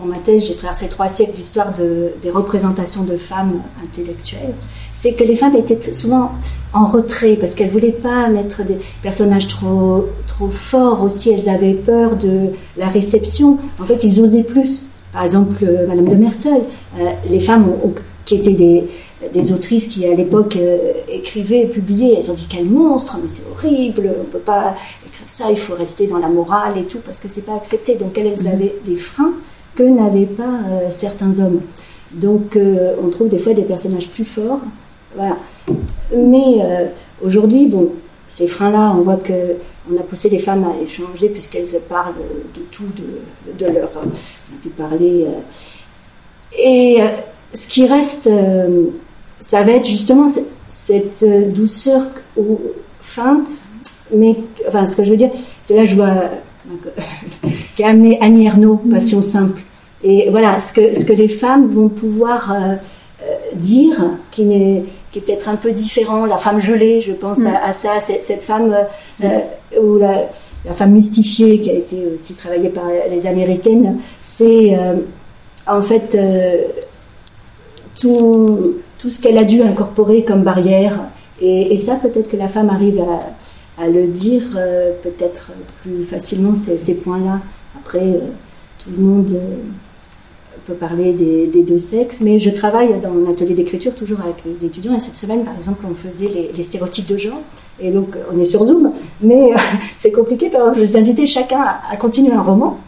pour 0.03 0.11
ma 0.11 0.19
thèse, 0.19 0.47
j'ai 0.47 0.55
traversé 0.55 0.89
trois 0.89 1.07
siècles 1.07 1.31
d'histoire 1.31 1.71
de, 1.71 2.11
des 2.21 2.29
représentations 2.29 3.03
de 3.03 3.15
femmes 3.15 3.61
intellectuelles. 3.81 4.53
C'est 4.91 5.13
que 5.13 5.23
les 5.23 5.37
femmes 5.37 5.55
étaient 5.55 5.93
souvent 5.93 6.31
en 6.73 6.87
retrait 6.87 7.37
parce 7.39 7.55
qu'elles 7.55 7.69
voulaient 7.69 7.93
pas 7.93 8.27
mettre 8.27 8.65
des 8.65 8.75
personnages 9.01 9.47
trop 9.47 10.09
trop 10.27 10.49
forts 10.49 11.01
aussi. 11.03 11.31
Elles 11.31 11.47
avaient 11.47 11.73
peur 11.73 12.17
de 12.17 12.49
la 12.75 12.89
réception. 12.89 13.57
En 13.79 13.85
fait, 13.85 14.03
ils 14.03 14.19
osaient 14.19 14.43
plus. 14.43 14.87
Par 15.13 15.23
exemple, 15.23 15.63
euh, 15.63 15.87
Madame 15.87 16.09
de 16.09 16.15
Merteuil, 16.15 16.63
euh, 16.99 17.09
les 17.29 17.39
femmes 17.39 17.71
qui 18.25 18.35
étaient 18.35 18.55
des, 18.55 18.83
des 19.33 19.53
autrices 19.53 19.87
qui 19.87 20.05
à 20.05 20.13
l'époque 20.13 20.57
euh, 20.57 20.91
écrivaient 21.07 21.61
et 21.61 21.67
publiaient, 21.67 22.15
elles 22.19 22.29
ont 22.29 22.33
dit 22.33 22.47
quel 22.49 22.65
monstre, 22.65 23.17
mais 23.21 23.29
c'est 23.29 23.45
horrible, 23.49 24.09
on 24.19 24.25
peut 24.25 24.39
pas 24.39 24.75
écrire 25.05 25.27
ça, 25.27 25.45
il 25.49 25.57
faut 25.57 25.75
rester 25.75 26.07
dans 26.07 26.19
la 26.19 26.27
morale 26.27 26.77
et 26.77 26.83
tout 26.83 26.99
parce 27.05 27.21
que 27.21 27.29
c'est 27.29 27.45
pas 27.45 27.55
accepté. 27.55 27.95
Donc 27.95 28.17
elles, 28.17 28.27
elles 28.27 28.41
mhm. 28.41 28.51
avaient 28.51 28.75
des 28.85 28.97
freins 28.97 29.33
que 29.75 29.83
n'avaient 29.83 30.25
pas 30.25 30.43
euh, 30.43 30.89
certains 30.89 31.39
hommes. 31.39 31.61
Donc 32.11 32.55
euh, 32.55 32.95
on 33.03 33.09
trouve 33.09 33.29
des 33.29 33.39
fois 33.39 33.53
des 33.53 33.63
personnages 33.63 34.09
plus 34.09 34.25
forts. 34.25 34.61
Voilà. 35.15 35.37
Mais 36.15 36.61
euh, 36.61 36.85
aujourd'hui, 37.23 37.67
bon, 37.67 37.91
ces 38.27 38.47
freins-là, 38.47 38.93
on 38.97 39.01
voit 39.01 39.17
que 39.17 39.33
on 39.91 39.99
a 39.99 40.03
poussé 40.03 40.29
les 40.29 40.39
femmes 40.39 40.63
à 40.63 40.81
échanger 40.81 41.27
puisqu'elles 41.27 41.67
parlent 41.89 42.13
de 42.55 42.61
tout, 42.71 42.85
de, 43.59 43.65
leur. 43.65 43.89
On 43.95 44.07
a 44.07 44.61
pu 44.61 44.69
parler. 44.69 45.27
et 46.57 46.99
ce 47.51 47.67
qui 47.67 47.85
reste, 47.85 48.29
ça 49.41 49.63
va 49.63 49.73
être 49.73 49.85
justement 49.85 50.27
cette 50.69 51.53
douceur 51.53 52.03
ou 52.37 52.61
feinte, 53.01 53.49
mais 54.15 54.37
enfin, 54.69 54.87
ce 54.87 54.95
que 54.95 55.03
je 55.03 55.11
veux 55.11 55.17
dire, 55.17 55.31
c'est 55.61 55.75
là 55.75 55.85
je 55.85 55.95
vois 55.95 56.15
qui 57.75 57.83
a 57.83 57.89
amené 57.89 58.17
Annie 58.21 58.45
Ernaux, 58.47 58.81
Passion 58.89 59.21
simple. 59.21 59.61
Et 60.03 60.27
voilà, 60.29 60.59
ce 60.59 60.73
que, 60.73 60.93
ce 60.95 61.05
que 61.05 61.13
les 61.13 61.29
femmes 61.29 61.69
vont 61.69 61.87
pouvoir 61.87 62.51
euh, 62.51 62.75
euh, 63.23 63.35
dire, 63.55 63.95
qui, 64.31 64.41
est, 64.53 64.83
qui 65.11 65.19
est 65.19 65.21
peut-être 65.21 65.47
un 65.47 65.55
peu 65.55 65.71
différent, 65.71 66.25
la 66.25 66.37
femme 66.37 66.59
gelée, 66.59 66.99
je 66.99 67.13
pense 67.13 67.39
mm. 67.39 67.53
à, 67.63 67.73
ça, 67.73 67.99
cette, 68.01 68.23
cette 68.23 68.43
femme, 68.43 68.75
euh, 69.23 69.27
ou 69.81 69.97
la, 69.97 70.27
la, 70.65 70.73
femme 70.73 70.91
mystifiée, 70.91 71.61
qui 71.61 71.69
a 71.69 71.73
été 71.73 72.05
aussi 72.13 72.33
travaillée 72.33 72.69
par 72.69 72.83
les 73.09 73.27
Américaines, 73.27 73.99
c'est 74.19 74.77
en 75.65 75.81
fait 75.81 76.17
tout, 77.99 78.75
tout 78.99 79.09
ce 79.09 79.21
qu'elle 79.21 79.37
a 79.37 79.43
dû 79.43 79.61
incorporer 79.61 80.23
comme 80.23 80.43
barrière. 80.43 80.99
Et, 81.41 81.73
et 81.73 81.77
ça, 81.77 81.95
peut-être 81.95 82.29
que 82.29 82.37
la 82.37 82.47
femme 82.49 82.69
arrive 82.69 83.01
à, 83.01 83.83
à 83.83 83.87
le 83.87 84.07
dire 84.07 84.43
peut-être 85.01 85.51
plus 85.81 86.03
facilement, 86.03 86.55
ces, 86.55 86.77
ces 86.77 86.95
points-là. 86.95 87.39
Après, 87.75 88.19
tout 88.79 88.89
le 88.95 89.03
monde 89.03 89.37
peut 90.65 90.73
parler 90.73 91.13
des, 91.13 91.63
deux 91.63 91.79
sexes, 91.79 92.21
mais 92.21 92.39
je 92.39 92.49
travaille 92.49 92.99
dans 93.01 93.09
mon 93.09 93.31
atelier 93.31 93.53
d'écriture 93.53 93.93
toujours 93.93 94.19
avec 94.21 94.35
les 94.45 94.65
étudiants. 94.65 94.95
Et 94.95 94.99
cette 94.99 95.17
semaine, 95.17 95.43
par 95.43 95.55
exemple, 95.57 95.85
on 95.89 95.93
faisait 95.93 96.29
les, 96.55 96.63
stéréotypes 96.63 97.07
de 97.07 97.17
genre. 97.17 97.41
Et 97.79 97.91
donc, 97.91 98.15
on 98.31 98.39
est 98.39 98.45
sur 98.45 98.63
Zoom, 98.63 98.91
mais 99.21 99.53
euh, 99.53 99.57
c'est 99.97 100.11
compliqué. 100.11 100.49
Par 100.49 100.61
exemple, 100.61 100.79
je 100.79 100.83
les 100.83 100.97
invitais 100.97 101.25
chacun 101.25 101.65
à, 101.91 101.97
continuer 101.97 102.33
un 102.33 102.41
roman. 102.41 102.79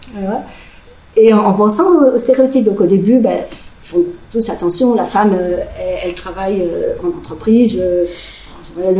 Et 1.17 1.33
en, 1.33 1.53
pensant 1.53 2.13
aux 2.13 2.19
stéréotypes. 2.19 2.65
Donc, 2.65 2.81
au 2.81 2.85
début, 2.85 3.17
ben, 3.17 3.39
ils 3.83 3.87
font 3.87 4.03
tous 4.31 4.49
attention. 4.49 4.95
La 4.95 5.05
femme, 5.05 5.33
euh, 5.33 5.57
elle, 6.03 6.13
travaille 6.13 6.61
euh, 6.61 6.93
en 7.03 7.07
entreprise 7.07 7.79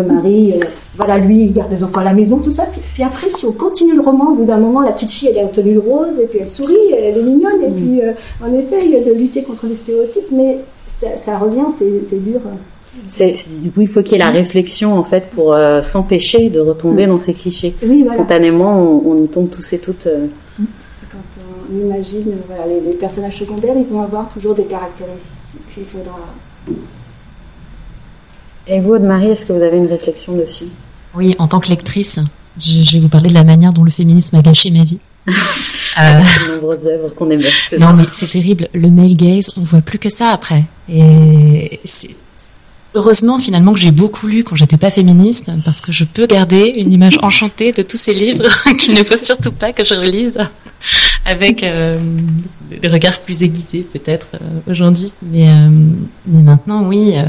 mari, 0.03 0.53
euh, 0.53 0.65
voilà, 0.95 1.17
lui, 1.17 1.43
il 1.45 1.53
garde 1.53 1.71
les 1.71 1.83
enfants 1.83 1.99
à 1.99 2.03
la 2.03 2.13
maison, 2.13 2.39
tout 2.39 2.51
ça. 2.51 2.65
Puis, 2.93 3.03
après, 3.03 3.29
si 3.29 3.45
on 3.45 3.51
continue 3.51 3.95
le 3.95 4.01
roman, 4.01 4.31
au 4.31 4.35
bout 4.35 4.45
d'un 4.45 4.57
moment, 4.57 4.81
la 4.81 4.91
petite 4.91 5.11
fille, 5.11 5.29
elle 5.29 5.37
est 5.37 5.43
en 5.43 5.49
tenue 5.49 5.77
rose, 5.77 6.19
et 6.19 6.27
puis 6.27 6.39
elle 6.39 6.49
sourit, 6.49 6.73
elle 6.97 7.17
est 7.17 7.21
mignonne, 7.21 7.61
et 7.63 7.71
puis 7.71 8.01
euh, 8.01 8.11
on 8.43 8.53
essaye 8.53 9.03
de 9.03 9.11
lutter 9.11 9.43
contre 9.43 9.67
les 9.67 9.75
stéréotypes, 9.75 10.31
mais 10.31 10.59
ça, 10.85 11.37
revient, 11.37 11.65
c'est 11.71 12.23
dur. 12.23 12.39
Du 13.61 13.71
coup, 13.71 13.81
il 13.81 13.87
faut 13.87 14.01
qu'il 14.01 14.13
y 14.13 14.15
ait 14.15 14.19
la 14.25 14.31
réflexion, 14.31 14.97
en 14.97 15.03
fait, 15.03 15.29
pour 15.31 15.53
euh, 15.53 15.81
s'empêcher 15.83 16.49
de 16.49 16.59
retomber 16.59 17.05
mm. 17.05 17.09
dans 17.09 17.19
ces 17.19 17.33
clichés. 17.33 17.75
Spontanément, 18.03 19.01
on, 19.05 19.23
y 19.23 19.27
tombe 19.27 19.49
tous 19.49 19.73
et 19.73 19.79
toutes. 19.79 20.07
Quand 21.11 21.41
on 21.71 21.85
imagine, 21.85 22.33
voilà, 22.47 22.67
les, 22.67 22.79
les, 22.79 22.93
personnages 22.93 23.37
secondaires, 23.37 23.75
ils 23.77 23.93
vont 23.93 24.01
avoir 24.01 24.29
toujours 24.29 24.55
des 24.55 24.63
caractéristiques 24.63 25.67
qu'il 25.73 25.83
faudra 25.83 26.19
et 28.67 28.79
vous, 28.79 28.97
Marie, 28.99 29.27
est-ce 29.27 29.45
que 29.45 29.53
vous 29.53 29.61
avez 29.61 29.77
une 29.77 29.87
réflexion 29.87 30.35
dessus? 30.35 30.65
Oui, 31.13 31.35
en 31.39 31.47
tant 31.47 31.59
que 31.59 31.69
lectrice, 31.69 32.19
je, 32.59 32.93
vais 32.93 32.99
vous 32.99 33.09
parler 33.09 33.29
de 33.29 33.33
la 33.33 33.43
manière 33.43 33.73
dont 33.73 33.83
le 33.83 33.91
féminisme 33.91 34.35
a 34.35 34.41
gâché 34.41 34.71
ma 34.71 34.83
vie. 34.83 34.99
euh... 35.27 35.31
De 36.19 36.55
nombreuses 36.55 36.87
œuvres 36.87 37.09
qu'on 37.09 37.29
aime. 37.29 37.41
Non, 37.79 37.93
mais 37.93 38.05
c'est 38.11 38.27
terrible. 38.29 38.67
Le 38.73 38.89
male 38.89 39.15
gaze, 39.15 39.51
on 39.57 39.61
voit 39.61 39.81
plus 39.81 39.99
que 39.99 40.09
ça 40.09 40.29
après. 40.29 40.63
Et 40.89 41.79
heureusement 42.95 43.37
finalement 43.37 43.73
que 43.73 43.79
j'ai 43.79 43.91
beaucoup 43.91 44.25
lu 44.27 44.43
quand 44.43 44.55
j'étais 44.55 44.77
pas 44.77 44.89
féministe 44.89 45.51
parce 45.65 45.81
que 45.81 45.91
je 45.91 46.05
peux 46.05 46.25
garder 46.25 46.73
une 46.77 46.91
image 46.91 47.19
enchantée 47.21 47.71
de 47.71 47.81
tous 47.81 47.97
ces 47.97 48.13
livres 48.13 48.47
qu'il 48.79 48.93
ne 48.93 49.03
faut 49.03 49.17
surtout 49.17 49.51
pas 49.51 49.73
que 49.73 49.83
je 49.83 49.93
relise 49.93 50.37
avec 51.25 51.61
euh, 51.63 51.97
le 52.81 52.89
regard 52.89 53.19
plus 53.19 53.43
aiguisé 53.43 53.85
peut-être 53.91 54.27
euh, 54.35 54.71
aujourd'hui 54.71 55.11
mais, 55.21 55.49
euh, 55.49 55.69
mais 56.25 56.41
maintenant 56.41 56.87
oui 56.87 57.13
euh, 57.15 57.25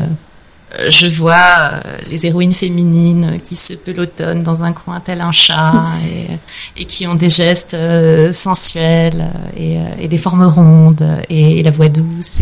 je 0.88 1.06
vois 1.06 1.34
euh, 1.72 1.80
les 2.10 2.26
héroïnes 2.26 2.52
féminines 2.52 3.40
qui 3.42 3.54
se 3.54 3.74
pelotonnent 3.74 4.42
dans 4.42 4.64
un 4.64 4.72
coin 4.72 5.00
tel 5.00 5.20
un 5.20 5.30
chat 5.30 5.74
et, 6.76 6.84
qui 6.86 7.06
ont 7.06 7.14
des 7.14 7.30
gestes 7.30 7.74
euh, 7.74 8.32
sensuels 8.32 9.30
et, 9.56 10.08
des 10.08 10.18
formes 10.18 10.44
rondes 10.44 11.06
et, 11.28 11.62
la 11.62 11.70
voix 11.70 11.88
douce 11.88 12.40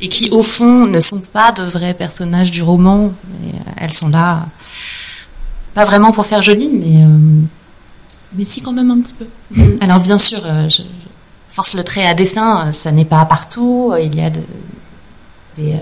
et, 0.00 0.08
qui 0.08 0.30
au 0.30 0.42
fond 0.42 0.86
ne 0.86 1.00
sont 1.00 1.20
pas 1.20 1.52
de 1.52 1.62
vrais 1.62 1.94
personnages 1.94 2.50
du 2.50 2.62
roman. 2.62 3.12
elles 3.76 3.92
sont 3.92 4.08
là, 4.08 4.46
pas 5.74 5.84
vraiment 5.84 6.12
pour 6.12 6.26
faire 6.26 6.42
joli, 6.42 6.70
mais 6.72 7.04
mais 8.32 8.44
si 8.44 8.62
quand 8.62 8.72
même 8.72 8.90
un 8.90 9.00
petit 9.00 9.14
peu. 9.14 9.26
Alors 9.80 10.00
bien 10.00 10.18
sûr, 10.18 10.40
je, 10.68 10.82
force 11.50 11.74
le 11.74 11.82
trait 11.84 12.06
à 12.06 12.14
dessin, 12.14 12.70
ça 12.72 12.92
n'est 12.92 13.04
pas 13.04 13.24
partout. 13.24 13.92
Il 14.00 14.14
y 14.14 14.20
a 14.20 14.30
de, 14.30 14.40
des 15.56 15.74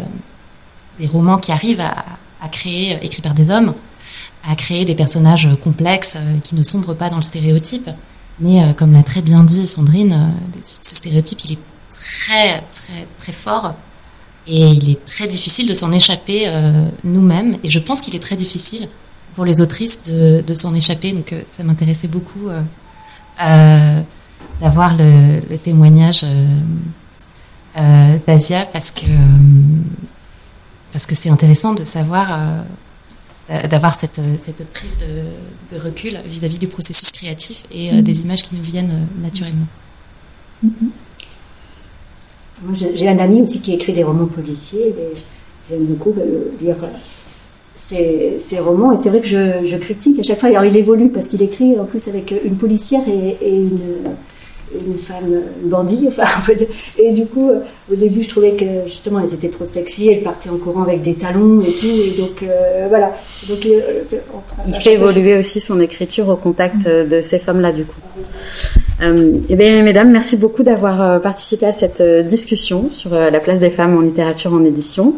des 0.98 1.06
romans 1.06 1.38
qui 1.38 1.52
arrivent 1.52 1.80
à, 1.80 2.48
créer, 2.48 2.94
euh, 2.94 2.98
écrits 3.02 3.22
par 3.22 3.34
des 3.34 3.50
hommes, 3.50 3.74
à 4.46 4.54
créer 4.56 4.84
des 4.84 4.94
personnages 4.94 5.48
complexes 5.62 6.14
euh, 6.16 6.38
qui 6.42 6.54
ne 6.54 6.62
sombrent 6.62 6.96
pas 6.96 7.10
dans 7.10 7.16
le 7.16 7.22
stéréotype. 7.22 7.90
Mais 8.40 8.62
euh, 8.62 8.72
comme 8.72 8.92
l'a 8.92 9.02
très 9.02 9.22
bien 9.22 9.42
dit 9.42 9.66
Sandrine, 9.66 10.32
ce 10.62 10.94
stéréotype, 10.94 11.40
il 11.44 11.52
est 11.52 11.58
très, 11.90 12.62
très, 12.72 13.06
très 13.18 13.32
fort. 13.32 13.74
Et 14.46 14.70
il 14.70 14.90
est 14.90 15.04
très 15.04 15.28
difficile 15.28 15.68
de 15.68 15.74
s'en 15.74 15.92
échapper 15.92 16.50
nous-mêmes. 17.04 17.56
Et 17.64 17.68
je 17.68 17.78
pense 17.78 18.00
qu'il 18.00 18.16
est 18.16 18.20
très 18.20 18.36
difficile 18.36 18.88
pour 19.34 19.44
les 19.44 19.60
autrices 19.60 20.04
de, 20.04 20.54
s'en 20.54 20.72
échapper. 20.72 21.12
Donc 21.12 21.34
ça 21.52 21.62
m'intéressait 21.64 22.08
beaucoup 22.08 22.48
d'avoir 24.58 24.96
le, 24.96 25.54
témoignage 25.58 26.24
euh, 27.78 28.16
Dasia, 28.26 28.64
parce 28.72 28.90
que 28.90 29.06
parce 30.92 31.06
que 31.06 31.14
c'est 31.14 31.30
intéressant 31.30 31.74
de 31.74 31.84
savoir 31.84 32.64
d'avoir 33.70 33.98
cette, 33.98 34.20
cette 34.42 34.70
prise 34.72 34.98
de, 34.98 35.74
de 35.74 35.82
recul 35.82 36.18
vis-à-vis 36.26 36.58
du 36.58 36.68
processus 36.68 37.10
créatif 37.12 37.64
et 37.72 37.90
mm-hmm. 37.90 38.02
des 38.02 38.20
images 38.20 38.42
qui 38.42 38.54
nous 38.56 38.62
viennent 38.62 39.06
naturellement. 39.22 39.66
Mm-hmm. 40.64 40.70
J'ai 42.74 43.08
un 43.08 43.18
ami 43.18 43.42
aussi 43.42 43.60
qui 43.60 43.74
écrit 43.74 43.92
des 43.92 44.04
romans 44.04 44.26
policiers. 44.26 44.94
J'aime 45.70 45.84
beaucoup 45.84 46.14
lire 46.60 46.76
ces, 47.74 48.58
romans. 48.58 48.92
Et 48.92 48.96
c'est 48.96 49.10
vrai 49.10 49.20
que 49.20 49.28
je, 49.28 49.64
je, 49.64 49.76
critique 49.76 50.18
à 50.18 50.22
chaque 50.22 50.40
fois. 50.40 50.48
Alors 50.48 50.64
il 50.64 50.76
évolue 50.76 51.10
parce 51.10 51.28
qu'il 51.28 51.42
écrit 51.42 51.78
en 51.78 51.84
plus 51.84 52.08
avec 52.08 52.34
une 52.44 52.56
policière 52.56 53.02
et, 53.08 53.56
une, 53.56 53.78
une, 54.74 54.94
femme, 54.94 55.40
bandit. 55.64 56.06
Enfin, 56.08 56.26
et 56.98 57.12
du 57.12 57.26
coup, 57.26 57.50
au 57.90 57.94
début, 57.94 58.22
je 58.22 58.28
trouvais 58.28 58.52
que 58.52 58.64
justement, 58.86 59.20
elles 59.20 59.34
étaient 59.34 59.48
trop 59.48 59.66
sexy. 59.66 60.08
Elles 60.08 60.22
partaient 60.22 60.50
en 60.50 60.56
courant 60.56 60.82
avec 60.82 61.02
des 61.02 61.14
talons 61.14 61.60
et 61.60 61.72
tout. 61.72 61.86
Et 61.86 62.18
donc, 62.18 62.42
euh, 62.42 62.86
voilà. 62.88 63.12
Donc, 63.48 63.64
euh, 63.66 63.80
il 64.66 64.74
fait 64.74 64.94
évoluer 64.94 65.38
aussi 65.38 65.60
son 65.60 65.80
écriture 65.80 66.28
au 66.28 66.36
contact 66.36 66.86
de 66.86 67.20
ces 67.22 67.38
femmes-là, 67.38 67.72
du 67.72 67.84
coup. 67.84 68.00
Euh, 69.02 69.38
eh 69.48 69.54
bien, 69.54 69.82
mesdames, 69.82 70.10
merci 70.10 70.36
beaucoup 70.36 70.62
d'avoir 70.62 71.20
participé 71.20 71.66
à 71.66 71.72
cette 71.72 72.02
discussion 72.28 72.90
sur 72.90 73.14
la 73.14 73.40
place 73.40 73.60
des 73.60 73.70
femmes 73.70 73.96
en 73.96 74.00
littérature 74.00 74.52
en 74.52 74.64
édition. 74.64 75.14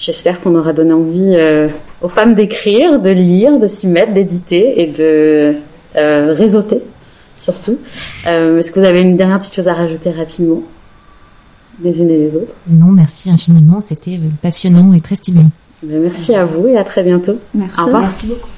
J'espère 0.00 0.40
qu'on 0.40 0.54
aura 0.54 0.72
donné 0.72 0.94
envie 0.94 1.34
euh, 1.36 1.68
aux 2.00 2.08
femmes 2.08 2.34
d'écrire, 2.34 3.00
de 3.00 3.10
lire, 3.10 3.58
de 3.58 3.68
s'y 3.68 3.86
mettre, 3.86 4.12
d'éditer 4.12 4.80
et 4.80 4.86
de 4.86 5.56
euh, 5.96 6.34
réseauter, 6.34 6.80
surtout. 7.40 7.78
Euh, 8.26 8.58
est-ce 8.58 8.70
que 8.72 8.80
vous 8.80 8.86
avez 8.86 9.02
une 9.02 9.16
dernière 9.16 9.40
petite 9.40 9.54
chose 9.54 9.68
à 9.68 9.74
rajouter 9.74 10.10
rapidement, 10.10 10.62
les 11.82 11.98
unes 11.98 12.10
et 12.10 12.18
les 12.18 12.36
autres? 12.36 12.52
Non, 12.68 12.86
merci 12.92 13.30
infiniment. 13.30 13.80
C'était 13.80 14.20
passionnant 14.42 14.92
et 14.92 15.00
très 15.00 15.16
stimulant. 15.16 15.50
Merci 15.82 16.34
à 16.34 16.44
vous 16.44 16.66
et 16.66 16.76
à 16.76 16.84
très 16.84 17.02
bientôt. 17.02 17.36
Merci. 17.54 17.80
Au 17.80 17.84
revoir. 17.86 18.02
Merci 18.02 18.26
beaucoup. 18.26 18.48